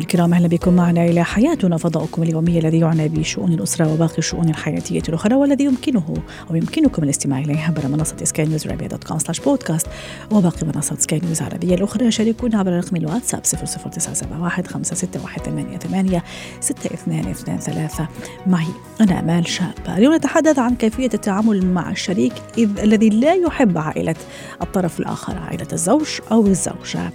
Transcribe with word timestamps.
الكرام 0.00 0.34
أهلا 0.34 0.48
بكم 0.48 0.74
معنا 0.74 1.04
إلى 1.04 1.24
حياتنا 1.24 1.76
فضاؤكم 1.76 2.22
اليومي 2.22 2.58
الذي 2.58 2.78
يعنى 2.78 3.08
بشؤون 3.08 3.52
الأسرة 3.52 3.92
وباقي 3.92 4.18
الشؤون 4.18 4.48
الحياتية 4.48 5.02
الأخرى 5.08 5.34
والذي 5.34 5.64
يمكنه 5.64 6.14
أو 6.50 6.56
يمكنكم 6.56 7.02
الاستماع 7.02 7.38
اليه 7.38 7.60
عبر 7.60 7.88
منصة 7.88 8.16
سكاي 8.24 8.46
نيوز 8.46 8.66
عربيه 8.66 8.86
dot 8.86 9.04
com 9.04 9.18
slash 9.18 9.40
بودكاست 9.40 9.86
وباقي 10.30 10.66
منصات 10.66 11.00
سكاي 11.00 11.20
نيوز 11.24 11.42
العربية 11.42 11.74
الأخرى. 11.74 12.10
شاركونا 12.10 12.58
عبر 12.58 12.72
رقم 12.72 12.96
الواتساب 12.96 13.42
00971 13.42 14.66
561 14.66 16.20
6223 16.60 18.06
معي 18.46 18.66
أنا 19.00 19.20
آمال 19.20 19.48
شابة. 19.48 19.96
اليوم 19.96 20.14
نتحدث 20.14 20.58
عن 20.58 20.74
كيفية 20.74 21.10
التعامل 21.14 21.66
مع 21.66 21.90
الشريك 21.90 22.32
إذ 22.58 22.80
الذي 22.80 23.08
لا 23.08 23.34
يحب 23.34 23.78
عائلة 23.78 24.16
الطرف 24.62 25.00
الآخر 25.00 25.38
عائلة 25.38 25.68
الزوج 25.72 26.08
أو 26.32 26.46
الزوجة. 26.46 27.12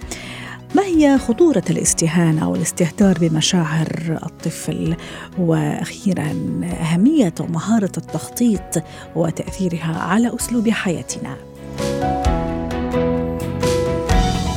ما 0.74 0.82
هي 0.82 1.18
خطورة 1.18 1.62
الاستهانة 1.70 2.50
والاستهتار 2.50 3.18
بمشاعر 3.20 4.18
الطفل؟ 4.22 4.96
وأخيرا 5.38 6.28
أهمية 6.80 7.34
ومهارة 7.40 7.92
التخطيط 7.96 8.82
وتأثيرها 9.16 9.98
على 9.98 10.34
أسلوب 10.34 10.68
حياتنا. 10.68 11.36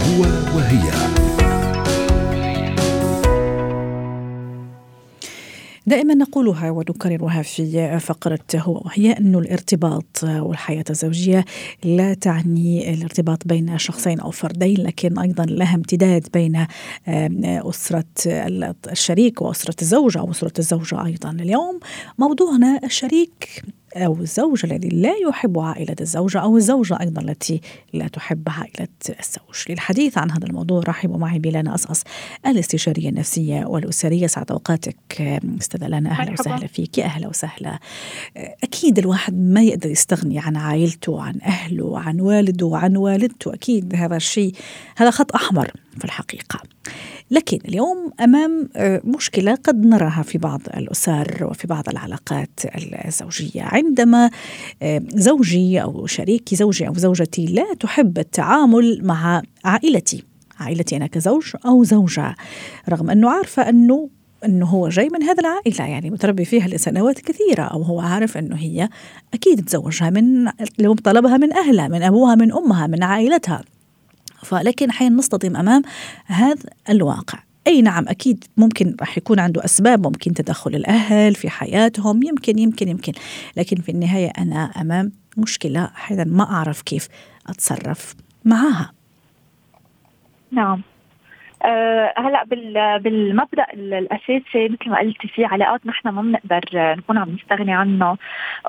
هو 0.05 0.22
وهي. 0.55 1.09
دائما 5.90 6.13
نقولها 6.13 6.71
ونكررها 6.71 7.41
في 7.41 7.99
فقرة 7.99 8.40
هو 8.55 8.82
وهي 8.85 9.12
أن 9.12 9.35
الارتباط 9.35 10.23
والحياة 10.23 10.84
الزوجية 10.90 11.45
لا 11.84 12.13
تعني 12.13 12.93
الارتباط 12.93 13.48
بين 13.48 13.77
شخصين 13.77 14.20
أو 14.20 14.32
فردين 14.32 14.77
لكن 14.77 15.20
أيضا 15.20 15.45
لها 15.45 15.76
امتداد 15.76 16.27
بين 16.34 16.65
أسرة 17.07 18.04
الشريك 18.91 19.41
وأسرة 19.41 19.76
الزوجة 19.82 20.20
أو 20.20 20.32
أسرة 20.32 20.54
الزوجة 20.60 21.05
أيضا 21.05 21.32
اليوم. 21.32 21.79
موضوعنا 22.17 22.79
الشريك 22.84 23.63
أو 23.95 24.21
الزوج 24.21 24.65
الذي 24.65 24.90
لا 24.90 25.13
يحب 25.27 25.59
عائلة 25.59 25.95
الزوجة 26.01 26.40
أو 26.40 26.57
الزوجة 26.57 26.99
أيضا 27.01 27.21
التي 27.21 27.62
لا 27.93 28.07
تحب 28.07 28.49
عائلة 28.49 28.87
الزوج. 29.09 29.70
للحديث 29.70 30.18
عن 30.18 30.32
هذا 30.32 30.48
الموضوع 30.48 30.82
رحبوا 30.87 31.18
معي 31.18 31.40
بلانا 31.40 31.76
أصأص 31.76 32.04
الاستشارية 32.45 33.10
النفسية 33.10 33.65
والأسرية. 33.65 34.27
سعد 34.27 34.51
أوقاتك 34.51 35.21
أستاذة 35.60 35.87
لانا 35.87 36.10
أهلا 36.10 36.32
وسهلا 36.32 36.67
فيك. 36.67 36.99
أهلا 36.99 37.27
وسهلا. 37.27 37.79
أكيد 38.37 38.99
الواحد 38.99 39.34
ما 39.37 39.62
يقدر 39.62 39.90
يستغني 39.90 40.40
عن 40.40 40.55
عائلته 40.55 41.21
عن 41.21 41.41
أهله 41.41 41.99
عن 41.99 42.20
والده 42.20 42.71
عن 42.73 42.98
والدته. 42.98 43.54
أكيد 43.54 43.95
هذا 43.95 44.15
الشيء 44.15 44.54
هذا 44.98 45.12
خط 45.12 45.35
أحمر 45.35 45.71
في 45.98 46.05
الحقيقة. 46.05 46.60
لكن 47.32 47.60
اليوم 47.68 48.12
أمام 48.20 48.70
مشكلة 49.04 49.55
قد 49.55 49.85
نراها 49.85 50.24
في 50.24 50.38
بعض 50.38 50.62
الأسر 50.77 51.48
وفي 51.49 51.68
بعض 51.68 51.90
العلاقات 51.90 52.60
الزوجية. 53.05 53.62
عندما 53.62 54.30
زوجي 55.16 55.82
أو 55.82 56.05
شريكي 56.05 56.55
زوجي 56.55 56.88
أو 56.88 56.94
زوجتي 56.94 57.46
لا 57.46 57.74
تحب 57.80 58.18
التعامل 58.18 59.00
مع 59.04 59.41
عائلتي 59.66 60.24
عائلتي 60.60 60.98
أنا 60.98 61.07
كزوج 61.07 61.55
أو 61.66 61.84
زوجة 61.84 62.35
رغم 62.90 63.10
أنه 63.10 63.30
عارفة 63.30 63.70
أنه 63.70 64.09
أنه 64.46 64.66
هو 64.66 64.90
جاي 64.90 65.09
من 65.09 65.24
هذا 65.24 65.40
العائلة 65.40 65.85
يعني 65.94 66.09
متربي 66.09 66.45
فيها 66.45 66.68
لسنوات 66.68 67.19
كثيرة 67.19 67.63
أو 67.63 67.81
هو 67.81 68.00
عارف 68.00 68.38
أنه 68.38 68.56
هي 68.56 68.89
أكيد 69.34 69.66
تزوجها 69.66 70.09
من 70.09 70.51
لو 70.79 70.94
طلبها 70.94 71.38
من 71.38 71.53
أهلها 71.53 71.88
من 71.88 72.03
أبوها 72.03 72.35
من 72.35 72.51
أمها 72.51 72.88
من 72.88 73.03
عائلتها. 73.03 73.63
فلكن 74.44 74.91
حين 74.91 75.16
نصطدم 75.16 75.55
أمام 75.55 75.81
هذا 76.25 76.69
الواقع 76.89 77.39
أي 77.67 77.81
نعم 77.81 78.07
أكيد 78.07 78.44
ممكن 78.57 78.95
راح 79.00 79.17
يكون 79.17 79.39
عنده 79.39 79.66
أسباب 79.66 80.07
ممكن 80.07 80.33
تدخل 80.33 80.75
الأهل 80.75 81.35
في 81.35 81.50
حياتهم 81.50 82.23
يمكن 82.23 82.59
يمكن 82.59 82.88
يمكن. 82.88 83.13
لكن 83.57 83.81
في 83.81 83.91
النهاية 83.91 84.31
أنا 84.38 84.63
أمام 84.63 85.11
مشكلة 85.38 85.85
أحيانا 85.85 86.23
ما 86.23 86.44
أعرف 86.44 86.81
كيف 86.81 87.07
أتصرف 87.47 88.16
معها. 88.45 88.91
نعم. 90.51 90.81
أه 91.65 92.13
هلا 92.17 92.43
بالمبدأ 92.97 93.65
الأساسي 93.73 94.69
مثل 94.69 94.89
ما 94.89 94.99
قلتي 94.99 95.27
في 95.27 95.45
علاقات 95.45 95.85
نحن 95.85 96.09
ما 96.09 96.21
بنقدر 96.21 96.61
نكون 96.73 97.17
عم 97.17 97.29
نستغني 97.29 97.73
عنها 97.73 98.17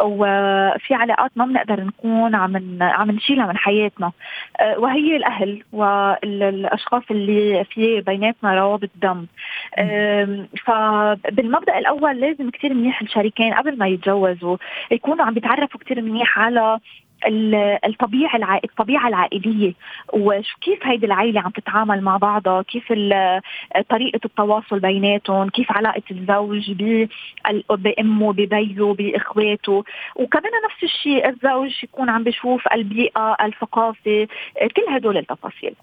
وفي 0.02 0.94
علاقات 0.94 1.30
ما 1.36 1.44
بنقدر 1.44 1.80
نكون 1.84 2.34
عم 2.34 2.78
عم 2.82 3.10
نشيلها 3.10 3.46
من 3.46 3.56
حياتنا. 3.56 4.12
أه 4.60 4.78
وهي 4.78 5.16
الأهل 5.16 5.62
والأشخاص 5.72 7.02
اللي 7.10 7.64
في 7.64 8.00
بيناتنا 8.00 8.54
روابط 8.60 8.90
دم. 9.02 9.26
أه 9.78 10.46
فبالمبدا 10.66 11.78
الأول 11.78 12.20
لازم 12.20 12.50
كثير 12.50 12.74
منيح 12.74 13.00
الشريكين 13.02 13.54
قبل 13.54 13.78
ما 13.78 13.88
يتجوزوا 13.88 14.56
يكونوا 14.90 15.24
عم 15.24 15.34
بيتعرفوا 15.34 15.80
كثير 15.80 16.00
منيح 16.02 16.38
على 16.38 16.78
الطبيعة. 17.26 18.60
الطبيعة 18.64 19.08
العائلية 19.08 19.72
وكيف 20.12 20.86
هيدي 20.86 21.06
العائله 21.06 21.40
عم 21.40 21.50
تتعامل 21.50 22.00
مع 22.00 22.16
بعضها؟ 22.16 22.62
كيف 22.62 22.88
طريقة 23.88 24.20
التواصل 24.24 24.80
بيناتهم؟ 24.80 25.48
كيف 25.48 25.72
علاقة 25.72 26.02
الزوج 26.10 26.72
بأمه 27.70 28.32
ببيه 28.32 28.92
بإخواته؟ 28.92 29.84
وكمان 30.16 30.52
نفس 30.64 30.82
الشيء 30.82 31.28
الزوج 31.28 31.84
يكون 31.84 32.10
عم 32.10 32.24
بيشوف 32.24 32.68
البيئة 32.72 33.36
الثقافة 33.44 34.28
كل 34.76 34.82
هدول 34.94 35.16
التفاصيل. 35.16 35.74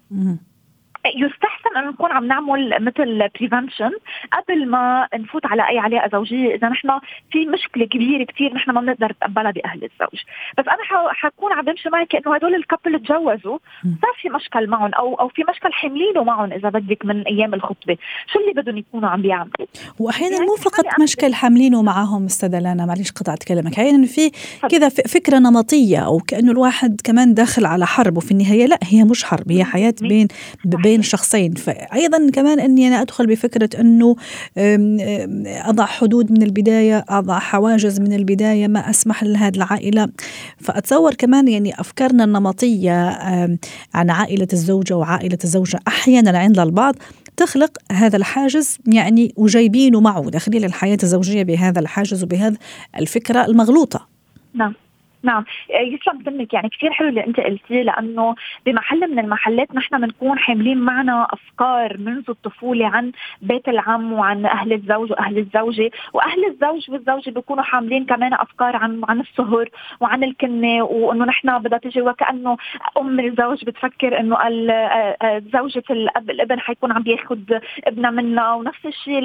يستحسن 1.16 1.76
انه 1.76 1.90
نكون 1.90 2.12
عم 2.12 2.24
نعمل 2.24 2.76
مثل 2.80 3.28
prevention 3.38 3.90
قبل 4.32 4.68
ما 4.68 5.08
نفوت 5.14 5.46
على 5.46 5.68
أي 5.68 5.78
علاقة 5.78 6.08
زوجية 6.12 6.54
إذا 6.54 6.68
نحن 6.68 6.88
في 7.30 7.46
مشكلة 7.46 7.86
كبيرة 7.86 8.24
كثير 8.24 8.54
نحن 8.54 8.70
ما 8.70 8.80
بنقدر 8.80 9.06
نتقبلها 9.06 9.50
بأهل 9.50 9.84
الزوج. 9.84 10.20
بس 10.58 10.64
أنا 10.68 11.12
حكون 11.12 11.52
عم 11.52 11.64
بمشي 11.64 11.88
معك 11.88 12.14
انه 12.16 12.34
هدول 12.34 12.54
ال 12.54 12.61
couple 12.61 13.00
تجوزوا 13.00 13.58
صار 13.84 14.14
في 14.22 14.28
مشكل 14.28 14.66
معهم 14.66 14.94
أو 14.94 15.14
أو 15.14 15.28
في 15.28 15.42
مشكل 15.50 15.72
حاملينه 15.72 16.24
معهم 16.24 16.52
إذا 16.52 16.68
بدك 16.68 17.04
من 17.04 17.22
أيام 17.22 17.54
الخطبة. 17.54 17.96
شو 18.32 18.40
اللي 18.40 18.62
بدهم 18.62 18.76
يكونوا 18.76 19.08
عم 19.08 19.22
بيعملوا؟ 19.22 19.66
وأحيانا 19.98 20.34
يعني 20.34 20.46
مو 20.46 20.56
فقط 20.56 20.84
مشكل 21.02 21.34
حاملينه 21.34 21.82
معهم 21.82 22.24
أستاذة 22.24 22.58
لانا 22.58 22.86
معلش 22.86 23.10
قطعت 23.10 23.44
كلامك. 23.44 23.72
أحيانا 23.72 24.06
في 24.06 24.30
كذا 24.70 24.88
فكرة 24.88 25.38
نمطية 25.38 25.98
أو 25.98 26.18
كأنه 26.18 26.52
الواحد 26.52 27.00
كمان 27.04 27.34
داخل 27.34 27.66
على 27.66 27.86
حرب 27.86 28.16
وفي 28.16 28.30
النهاية 28.30 28.66
لا 28.66 28.78
هي 28.84 29.04
مش 29.04 29.24
حرب 29.24 29.52
هي 29.52 29.64
حياة 29.64 29.94
بين 30.00 30.28
بين 30.64 30.97
شخصين. 31.02 31.54
فأيضا 31.54 32.30
كمان 32.32 32.60
أني 32.60 32.88
أنا 32.88 33.02
أدخل 33.02 33.26
بفكرة 33.26 33.80
أنه 33.80 34.16
أضع 35.68 35.86
حدود 35.86 36.32
من 36.32 36.42
البداية 36.42 37.04
أضع 37.08 37.38
حواجز 37.38 38.00
من 38.00 38.12
البداية 38.12 38.68
ما 38.68 38.90
أسمح 38.90 39.24
لهذه 39.24 39.56
العائلة. 39.56 40.08
فأتصور 40.58 41.14
كمان 41.14 41.48
يعني 41.48 41.80
أفكارنا 41.80 42.24
النمطية 42.24 43.18
عن 43.94 44.10
عائلة 44.10 44.48
الزوجة 44.52 44.96
وعائلة 44.96 45.38
الزوجة 45.44 45.80
أحيانا 45.88 46.38
عند 46.38 46.58
البعض 46.58 46.94
تخلق 47.36 47.78
هذا 47.92 48.16
الحاجز 48.16 48.78
يعني 48.86 49.32
وجايبينه 49.36 50.00
معه 50.00 50.30
داخلين 50.30 50.64
الحياة 50.64 50.98
الزوجية 51.02 51.42
بهذا 51.42 51.80
الحاجز 51.80 52.22
وبهذا 52.22 52.56
الفكرة 52.98 53.46
المغلوطة. 53.46 54.08
نعم. 54.54 54.74
نعم. 55.22 55.44
يسلم 55.70 56.22
سنك 56.24 56.54
يعني 56.54 56.68
كثير 56.68 56.92
حلو 56.92 57.08
اللي 57.08 57.26
انت 57.26 57.40
قلتيه 57.40 57.82
لأنه 57.82 58.34
بمحل 58.66 59.10
من 59.10 59.18
المحلات 59.18 59.74
نحن 59.74 60.00
بنكون 60.00 60.38
حاملين 60.38 60.78
معنا 60.78 61.26
أفكار 61.30 61.96
منذ 61.98 62.24
الطفولة 62.28 62.86
عن 62.86 63.12
بيت 63.42 63.68
العم 63.68 64.12
وعن 64.12 64.46
أهل 64.46 64.72
الزوج 64.72 65.10
وأهل 65.12 65.38
الزوجة. 65.38 65.90
وأهل 66.12 66.44
الزوج 66.46 66.90
والزوجة 66.90 67.30
بيكونوا 67.30 67.62
حاملين 67.62 68.04
كمان 68.04 68.34
أفكار 68.34 68.76
عن 68.76 69.00
عن 69.08 69.20
السهر 69.20 69.68
وعن 70.00 70.24
الكنة 70.24 70.84
وإنه 70.84 71.24
نحن 71.24 71.58
بدها 71.58 71.78
تجي 71.78 72.02
وكأنه 72.02 72.56
أم 72.98 73.20
الزوج 73.20 73.64
بتفكر 73.64 74.20
إنه 74.20 74.36
زوجة 75.52 75.82
الاب 75.90 76.30
الابن 76.30 76.60
حيكون 76.60 76.92
عم 76.92 77.02
بياخذ 77.02 77.38
ابنها 77.84 78.10
منا 78.10 78.54
ونفس 78.54 78.86
الشيء 78.86 79.18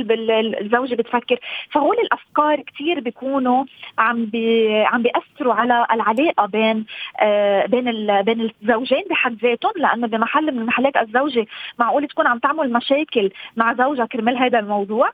الزوجة 0.61 0.95
بتفكر. 0.95 1.39
فهول 1.71 1.95
الأفكار 2.03 2.61
كثير 2.61 2.99
بيكونوا 2.99 3.65
عم 3.97 4.25
بي 4.25 4.73
عم 4.83 5.01
بيأثروا 5.01 5.53
على 5.53 5.82
العلاقة 5.91 6.45
بين 6.45 6.85
آه 7.19 7.65
بين 7.65 8.07
بين 8.21 8.51
الزوجين 8.61 9.03
بحد 9.09 9.37
ذاتهم 9.43 9.71
لأنه 9.75 10.07
بمحل 10.07 10.55
من 10.55 10.65
محلات 10.65 10.97
الزوجة 10.97 11.45
معقول 11.79 12.07
تكون 12.07 12.27
عم 12.27 12.39
تعمل 12.39 12.73
مشاكل 12.73 13.31
مع 13.55 13.73
زوجها 13.73 14.05
كرمال 14.05 14.37
هذا 14.37 14.59
الموضوع. 14.59 15.11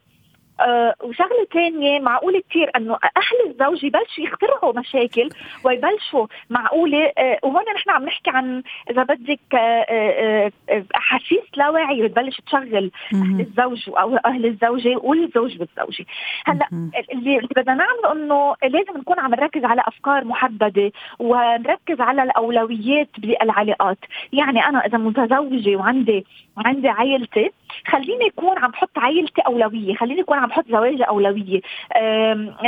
آه 0.59 0.93
وشغلة 1.03 1.47
ثانية 1.53 1.99
معقول 1.99 2.43
كثير 2.49 2.71
إنه 2.75 2.93
أهل 2.93 3.49
الزوج 3.51 3.83
يبلشوا 3.83 4.23
يخترعوا 4.23 4.79
مشاكل 4.79 5.29
ويبلشوا 5.63 6.27
معقولة 6.49 7.11
آه 7.17 7.39
وهون 7.43 7.63
نحن 7.75 7.89
عم 7.89 8.03
نحكي 8.05 8.29
عن 8.29 8.63
إذا 8.89 9.03
بدك 9.03 9.39
آه 9.53 9.57
آه, 9.57 10.51
آه، 10.69 10.83
احاسيس 10.95 11.43
لا 11.57 11.69
واعيه 11.69 12.03
بتبلش 12.03 12.41
تشغل 12.41 12.91
أهل 13.13 13.41
الزوج 13.41 13.89
أو 13.89 14.15
أهل 14.15 14.45
الزوجة 14.45 14.97
والزوج 14.97 15.57
بالزوجة. 15.57 16.05
هلأ 16.45 16.67
اللي 17.13 17.37
بدنا 17.55 17.73
نعمله 17.73 18.11
إنه 18.11 18.55
لازم 18.63 18.97
نكون 18.97 19.19
عم 19.19 19.31
نركز 19.31 19.65
على 19.65 19.81
أفكار 19.87 20.25
محددة 20.25 20.91
ونركز 21.19 22.01
على 22.01 22.23
الأولويات 22.23 23.09
بالعلاقات. 23.17 23.97
يعني 24.33 24.65
أنا 24.65 24.85
إذا 24.85 24.97
متزوجة 24.97 25.75
وعندي 25.75 26.25
وعندي 26.57 26.89
عائلتي 26.89 27.51
خليني 27.87 28.25
يكون 28.25 28.57
عم 28.57 28.71
بحط 28.71 28.97
عائلتي 28.97 29.41
أولوية 29.41 29.95
خليني 29.95 30.19
يكون 30.19 30.37
عم 30.37 30.47
بحط 30.47 30.65
زواجي 30.69 31.03
أولوية. 31.03 31.61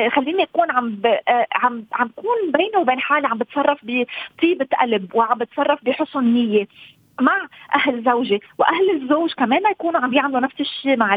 خليني 0.10 0.44
يكون 0.44 0.72
عم 0.72 0.90
ب... 0.90 1.06
آه، 1.06 1.48
عم 1.52 1.86
عم 1.94 2.08
بكون 2.08 2.52
بيني 2.52 2.78
وبين 2.78 3.00
حالي 3.00 3.28
عم 3.28 3.38
بتصرف 3.38 3.80
بطيبة 3.84 4.68
قلب 4.81 5.16
وعم 5.16 5.38
بتصرف 5.38 5.80
بحسن 5.84 6.24
نية 6.24 6.68
مع 7.22 7.48
أهل 7.75 8.04
زوجي. 8.04 8.42
وأهل 8.58 8.90
الزوج 8.92 9.34
كمان 9.34 9.62
يكونوا 9.72 10.02
عم 10.02 10.13
يعملوا 10.13 10.40
نفس 10.40 10.60
الشيء 10.60 10.98
مع 10.98 11.16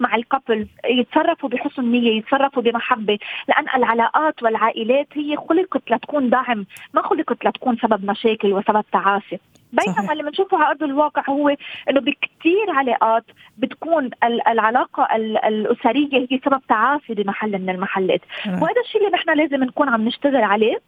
مع 0.00 0.14
الكابل 0.14 0.68
يتصرفوا 0.84 1.48
بحسن 1.48 1.84
نية 1.84 2.18
يتصرفوا 2.18 2.62
بمحبة. 2.62 3.18
لأن 3.48 3.64
العلاقات 3.74 4.42
والعائلات 4.42 5.08
هي 5.14 5.36
خلقت 5.36 5.90
لتكون 5.90 6.30
دعم 6.30 6.66
ما 6.94 7.02
خلقت 7.02 7.44
لتكون 7.44 7.76
سبب 7.76 8.10
مشاكل 8.10 8.52
وسبب 8.52 8.84
تعاسه 8.92 9.38
بينما 9.82 10.12
اللي 10.12 10.22
بنشوفه 10.22 10.56
على 10.58 10.66
أرض 10.70 10.82
الواقع 10.82 11.22
هو 11.28 11.48
إنه 11.90 12.00
بكثير 12.00 12.70
علاقات 12.70 13.24
بتكون 13.58 14.10
العلاقة 14.24 15.08
الأسرية 15.48 16.26
هي 16.30 16.40
سبب 16.44 16.60
تعافي 16.68 17.14
بمحل 17.14 17.58
من 17.58 17.70
المحلات. 17.70 18.20
وهذا 18.46 18.80
الشيء 18.84 19.00
اللي 19.00 19.12
نحن 19.12 19.30
لازم 19.30 19.64
نكون 19.64 19.88
عم 19.88 20.04
نشتغل 20.04 20.42
عليه. 20.42 20.80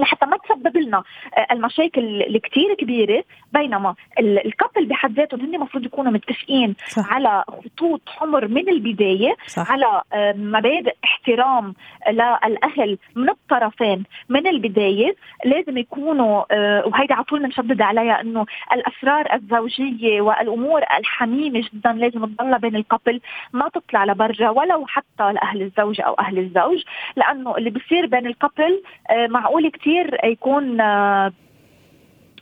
لحتى 0.00 0.26
ما 0.26 0.36
تسبب 0.36 0.76
لنا 0.76 1.02
آه، 1.36 1.46
المشاكل 1.52 2.22
الكتير 2.22 2.74
كبيرة 2.74 3.24
بينما 3.52 3.94
الكابل 4.20 4.86
بحد 4.86 5.12
ذاتهم 5.12 5.40
هن 5.40 5.54
المفروض 5.54 5.84
يكونوا 5.84 6.12
متفقين 6.12 6.76
صح. 6.88 7.12
على 7.12 7.44
خطوط 7.48 8.00
حمر 8.08 8.48
من 8.48 8.68
البداية 8.68 9.36
صح. 9.46 9.72
على 9.72 10.02
آه، 10.12 10.32
مبادئ 10.32 10.94
احترام 11.04 11.74
للأهل 12.10 12.98
من 13.16 13.28
الطرفين 13.28 14.04
من 14.28 14.46
البداية 14.46 15.16
لازم 15.44 15.78
يكونوا 15.78 16.44
آه، 16.50 16.86
وهيدي 16.86 17.12
على 17.12 17.24
طول 17.24 17.42
بنشدد 17.42 17.82
عليها 17.82 18.20
إنه 18.20 18.46
الأسرار 18.72 19.34
الزوجية 19.34 20.20
والأمور 20.20 20.82
الحميمة 20.98 21.60
جدا 21.72 21.92
لازم 21.92 22.24
تضلها 22.26 22.58
بين 22.58 22.76
ال 22.76 22.82
couple 22.82 23.20
ما 23.52 23.68
تطلع 23.68 24.04
لبرا 24.04 24.50
ولو 24.50 24.86
حتى 24.86 25.32
لأهل 25.32 25.62
الزوجه 25.62 26.02
أو 26.02 26.14
أهل 26.14 26.38
الزوج 26.38 26.82
لأنه 27.16 27.56
اللي 27.56 27.70
بصير 27.70 28.06
بين 28.06 28.26
ال 28.26 28.34
couple 28.34 28.82
معقول 29.10 29.70
كثير 29.70 29.89
كثير 29.90 30.18
يكون 30.24 30.80
آه، 30.80 31.32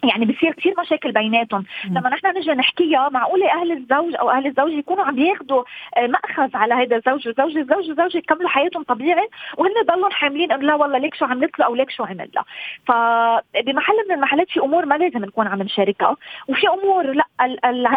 يعني 0.05 0.25
بصير 0.25 0.53
كثير 0.53 0.75
مشاكل 0.79 1.13
بيناتهم. 1.13 1.65
لما 1.91 2.09
نحن 2.11 2.39
نجي 2.39 2.51
نحكيها 2.51 3.09
معقولة 3.09 3.53
أهل 3.53 3.73
الزوج 3.73 4.15
أو 4.15 4.31
أهل 4.31 4.47
الزوج 4.47 4.73
يكونوا 4.73 5.05
عم 5.05 5.19
ياخذوا 5.19 5.65
آه، 5.97 6.07
مأخذ 6.07 6.57
على 6.57 6.75
هذا 6.75 6.97
الزوج 6.97 7.29
وزوج 7.29 7.57
الزوج 7.57 7.91
وزوج 7.91 8.15
يكملوا 8.15 8.49
حياتهم 8.49 8.83
طبيعي 8.83 9.29
وهن 9.57 9.73
ضلوا 9.87 10.11
حاملين 10.11 10.53
إنه 10.53 10.63
لا 10.63 10.75
والله 10.75 10.99
ليك 10.99 11.15
شو 11.15 11.25
عملت 11.25 11.59
له 11.59 11.67
أو 11.67 11.75
ليك 11.75 11.91
شو 11.91 12.05
عمل 12.05 12.29
له 12.35 12.43
فبمحل 12.87 13.95
من 14.09 14.15
المحلات 14.15 14.51
في 14.51 14.61
أمور 14.61 14.87
ما 14.87 14.95
لازم 14.95 15.25
نكون 15.25 15.47
عم 15.47 15.63
نشاركها 15.63 16.17
وفي 16.49 16.69
أمور 16.69 17.13
لا 17.13 17.25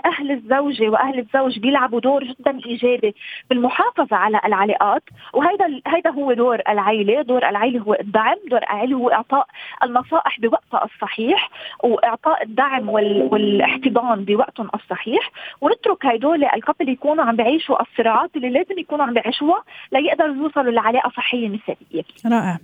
أهل 0.05 0.31
الزوجه 0.31 0.89
وأهل 0.89 1.19
الزوج 1.19 1.59
بيلعبوا 1.59 1.99
دور 1.99 2.23
جدا 2.23 2.59
إيجابي 2.65 3.15
بالمحافظة 3.49 4.15
على 4.15 4.41
العلاقات 4.45 5.03
وهذا 5.33 5.81
هذا 5.87 6.09
هو 6.11 6.33
دور 6.33 6.61
العائله 6.69 7.21
دور 7.21 7.49
العائله 7.49 7.79
هو 7.79 7.93
الدعم 7.93 8.37
دور 8.47 8.59
العائله 8.59 8.97
هو 8.97 9.09
إعطاء 9.09 9.47
النصائح 9.83 10.39
بوقتها 10.39 10.85
الصحيح 10.85 11.49
وإعطاء 11.91 12.43
الدعم 12.43 12.89
والاحتضان 12.89 14.25
بوقتهم 14.25 14.69
الصحيح 14.75 15.31
ونترك 15.61 16.05
هدول 16.05 16.43
الكابل 16.43 16.89
يكونوا 16.89 17.23
عم 17.23 17.35
بيعيشوا 17.35 17.75
الصراعات 17.81 18.29
اللي 18.35 18.49
لازم 18.49 18.79
يكونوا 18.79 19.05
عم 19.05 19.13
بيعيشوها 19.13 19.63
ليقدروا 19.91 20.35
يوصلوا 20.35 20.71
لعلاقة 20.71 21.09
صحية 21.17 21.47
مثاليه. 21.49 22.03
رائع. 22.25 22.57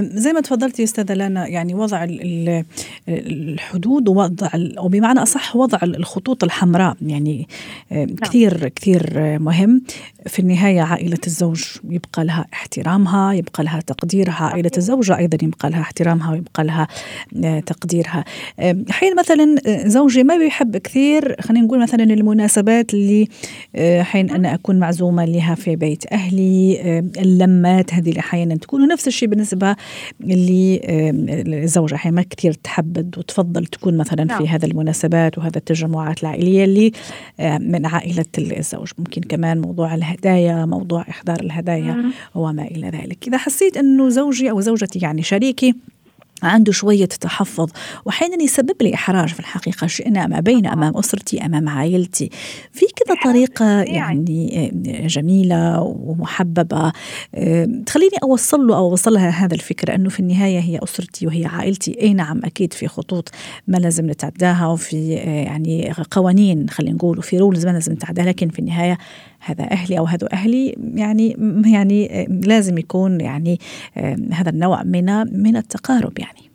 زي 0.00 0.32
ما 0.32 0.40
تفضلتي 0.40 0.82
أستاذة 0.84 1.14
لنا 1.14 1.46
يعني 1.46 1.74
وضع 1.74 2.06
الحدود 3.08 4.08
ووضع 4.08 4.48
أو 4.78 4.88
بمعنى 4.88 5.22
أصح 5.22 5.56
وضع 5.56 5.78
الخطوط 5.82 6.44
الحمراء 6.44 6.96
يعني 7.02 7.48
نعم. 7.90 8.06
كثير 8.06 8.68
كثير 8.68 9.02
مهم 9.38 9.82
في 10.26 10.38
النهاية 10.38 10.80
عائلة 10.82 11.18
الزوج 11.26 11.64
يبقى 11.90 12.24
لها 12.24 12.46
احترامها 12.52 13.32
يبقى 13.32 13.64
لها 13.64 13.80
تقديرها 13.80 14.42
عائلة 14.44 14.70
الزوجه 14.76 15.18
أيضا 15.18 15.38
يبقى 15.42 15.70
لها 15.70 15.80
احترامها 15.80 16.32
ويبقى 16.32 16.64
لها 16.64 16.88
تقديرها 17.60 18.24
حين 18.90 19.16
مثلا 19.16 19.56
آه، 19.66 19.88
زوجي 19.88 20.24
ما 20.24 20.36
بيحب 20.36 20.76
كثير 20.76 21.36
خلينا 21.40 21.66
نقول 21.66 21.82
مثلا 21.82 22.04
المناسبات 22.04 22.94
اللي 22.94 23.28
آه، 23.76 24.02
حين 24.02 24.30
أنا 24.30 24.54
أكون 24.54 24.78
معزومة 24.78 25.24
لها 25.24 25.54
في 25.54 25.76
بيت 25.76 26.12
أهلي 26.12 26.80
اللمات 27.18 27.94
هذه 27.94 28.18
أحيانا 28.18 28.54
تكون 28.54 28.88
نفس 28.88 29.08
الشيء 29.08 29.28
بالنسبة 29.28 29.76
اللي 30.20 30.80
الزوجة 31.62 31.94
أحيانا 31.94 32.16
ما 32.16 32.22
كثير 32.30 32.52
تحبذ 32.52 33.18
وتفضل 33.18 33.66
تكون 33.66 33.96
مثلا 33.96 34.22
في 34.24 34.44
نعم. 34.44 34.46
هذا 34.46 34.66
المناسبات 34.66 35.38
وهذا 35.38 35.58
التجمعات 35.58 36.22
العائلية 36.22 36.64
اللي 36.64 36.92
من 37.40 37.86
عائلة 37.86 38.24
الزوج. 38.38 38.90
ممكن 38.98 39.20
كمان 39.20 39.60
موضوع 39.60 39.94
الهدايا 39.94 40.66
موضوع 40.66 41.02
إحضار 41.10 41.40
الهدايا 41.40 42.04
وما 42.34 42.62
إلى 42.62 42.88
ذلك. 42.88 43.28
إذا 43.28 43.36
حسيت 43.36 43.76
إنه 43.76 44.08
زوجي 44.08 44.50
أو 44.50 44.60
زوجتي 44.60 44.98
يعني 44.98 45.22
شريكي 45.22 45.74
عنده 46.48 46.72
شوية 46.72 47.06
تحفظ 47.06 47.70
وأحيانا 48.04 48.42
يسبب 48.42 48.82
لي 48.82 48.94
إحراج 48.94 49.28
في 49.28 49.40
الحقيقة 49.40 49.86
شئنا 49.86 50.26
ما 50.26 50.40
بين 50.40 50.66
أمام 50.66 50.96
أسرتي 50.96 51.46
أمام 51.46 51.68
عائلتي. 51.68 52.30
في 52.72 52.86
كذا 52.96 53.16
طريقة 53.24 53.82
يعني 53.82 54.70
آه، 54.86 55.06
جميلة 55.06 55.80
ومحببة. 55.80 56.92
آه، 57.34 57.68
تخليني 57.86 58.16
أوصل 58.22 58.66
له 58.66 58.76
أو 58.76 58.90
أوصلها 58.90 59.28
هذا 59.28 59.54
الفكرة 59.54 59.94
أنه 59.94 60.08
في 60.08 60.20
النهاية 60.20 60.60
هي 60.60 60.78
أسرتي 60.82 61.26
وهي 61.26 61.46
عائلتي. 61.46 62.00
أي 62.00 62.14
نعم 62.14 62.40
أكيد 62.44 62.72
في 62.72 62.88
خطوط 62.88 63.30
ما 63.68 63.76
لازم 63.76 64.10
نتعداها 64.10 64.66
وفي 64.66 65.18
آه، 65.18 65.44
يعني 65.44 65.92
قوانين 66.10 66.68
خلينا 66.70 66.94
نقول 66.94 67.18
وفي 67.18 67.38
رولز 67.38 67.66
ما 67.66 67.70
لازم 67.70 67.92
نتعداها 67.92 68.26
لكن 68.26 68.48
في 68.48 68.58
النهاية 68.58 68.98
هذا 69.44 69.70
أهلي 69.70 69.98
أو 69.98 70.04
هذا 70.04 70.28
أهلي 70.32 70.76
يعني 70.94 71.36
يعني 71.66 72.26
لازم 72.28 72.78
يكون 72.78 73.20
يعني 73.20 73.58
هذا 74.32 74.50
النوع 74.50 74.82
من 74.82 75.06
من 75.42 75.56
التقارب 75.56 76.18
يعني. 76.18 76.51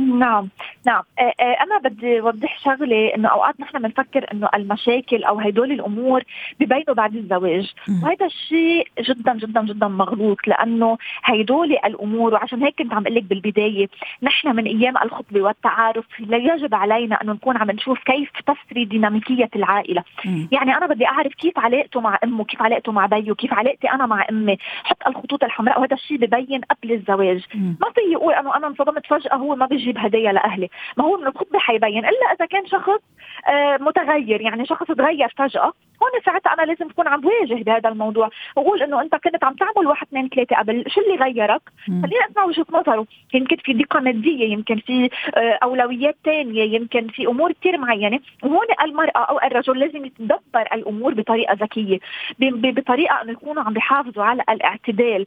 نعم 0.00 0.48
نعم. 0.86 1.02
آه، 1.18 1.34
آه، 1.40 1.56
أنا 1.62 1.78
بدي 1.78 2.20
اوضح 2.20 2.58
شغلة 2.64 3.14
إنه 3.14 3.28
أوقات 3.28 3.60
نحن 3.60 3.78
بنفكر 3.78 4.26
إنه 4.32 4.48
المشاكل 4.54 5.24
أو 5.24 5.40
هدول 5.40 5.72
الأمور 5.72 6.22
ببينوا 6.60 6.94
بعد 6.94 7.16
الزواج. 7.16 7.72
وهذا 8.02 8.26
الشيء 8.26 8.88
جدا 9.00 9.34
جدا 9.34 9.62
جدا 9.62 9.88
مغلوط 9.88 10.38
لأنه 10.46 10.98
هدول 11.22 11.72
الأمور 11.72 12.34
وعشان 12.34 12.62
هيك 12.62 12.78
كنت 12.78 12.92
عم 12.92 13.02
أقول 13.02 13.14
لك 13.14 13.22
بالبداية 13.22 13.88
نحن 14.22 14.56
من 14.56 14.64
أيام 14.66 14.94
الخطبة 14.96 15.40
والتعارف 15.42 16.04
لا 16.18 16.36
يجب 16.36 16.74
علينا 16.74 17.22
انه 17.22 17.32
نكون 17.32 17.56
عم 17.56 17.70
نشوف 17.70 17.98
كيف 17.98 18.30
تسري 18.46 18.84
ديناميكية 18.84 19.50
العائلة. 19.56 20.02
مم. 20.24 20.48
يعني 20.52 20.76
أنا 20.76 20.86
بدي 20.86 21.06
أعرف 21.06 21.34
كيف 21.34 21.58
علاقته 21.58 22.00
مع 22.00 22.18
أمه 22.24 22.44
كيف 22.44 22.62
علاقته 22.62 22.92
مع 22.92 23.06
بيه 23.06 23.32
كيف 23.32 23.52
علاقتي 23.54 23.90
أنا 23.90 24.06
مع 24.06 24.26
أمي. 24.30 24.58
حط 24.84 25.06
الخطوط 25.06 25.44
الحمراء 25.44 25.80
وهذا 25.80 25.94
الشيء 25.94 26.16
ببين 26.16 26.60
قبل 26.60 26.92
الزواج. 26.92 27.44
مم. 27.54 27.76
ما 27.80 27.90
في 27.94 28.00
يقول 28.12 28.34
إنه 28.34 28.56
أنا 28.56 28.66
انصدمت 28.66 29.06
فجأة 29.06 29.36
هو 29.36 29.56
ما 29.56 29.66
بيجيب 29.90 29.98
هدايا 29.98 30.32
لأهلي. 30.32 30.68
ما 30.96 31.04
هو 31.04 31.16
من 31.16 31.26
الخطبة 31.26 31.58
حيبين 31.58 31.98
إلا 31.98 32.32
إذا 32.36 32.46
كان 32.46 32.66
شخص 32.66 33.00
آه، 33.48 33.76
متغير 33.80 34.40
يعني 34.40 34.66
شخص 34.66 34.86
تغير 34.86 35.28
فجأة. 35.36 35.72
هون 36.02 36.10
ساعتها 36.24 36.52
أنا 36.54 36.62
لازم 36.62 36.88
تكون 36.88 37.08
عم 37.08 37.20
بواجه 37.20 37.62
بهذا 37.62 37.88
الموضوع. 37.88 38.30
واقول 38.56 38.82
إنه 38.82 39.02
أنت 39.02 39.14
كنت 39.14 39.44
عم 39.44 39.54
تعمل 39.54 39.86
واحد 39.86 40.06
اثنين 40.06 40.28
ثلاثة 40.28 40.56
قبل 40.56 40.84
شو 40.88 41.00
اللي 41.00 41.14
غيرك؟ 41.24 41.62
خلينا 41.86 42.26
أسمع 42.30 42.44
وجهة 42.44 42.66
نظره. 42.72 43.06
يمكن 43.34 43.56
في 43.56 43.72
دقه 43.72 44.00
مادية 44.00 44.52
يمكن 44.52 44.76
في 44.76 45.10
آه، 45.36 45.58
أولويات 45.62 46.16
ثانية 46.24 46.62
يمكن 46.76 47.08
في 47.08 47.26
أمور 47.26 47.52
كثير 47.52 47.78
معينة. 47.78 48.20
وهون 48.42 48.66
المرأة 48.84 49.18
أو 49.18 49.38
الرجل 49.38 49.78
لازم 49.78 50.04
يتدبر 50.04 50.62
الأمور 50.74 51.14
بطريقة 51.14 51.54
ذكية 51.54 51.98
بطريقة 52.38 53.22
إنه 53.22 53.32
يكونوا 53.32 53.62
عم 53.62 53.72
بيحافظوا 53.72 54.24
على 54.24 54.42
الاعتدال 54.48 55.26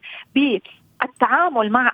التعامل 1.04 1.70
مع 1.72 1.90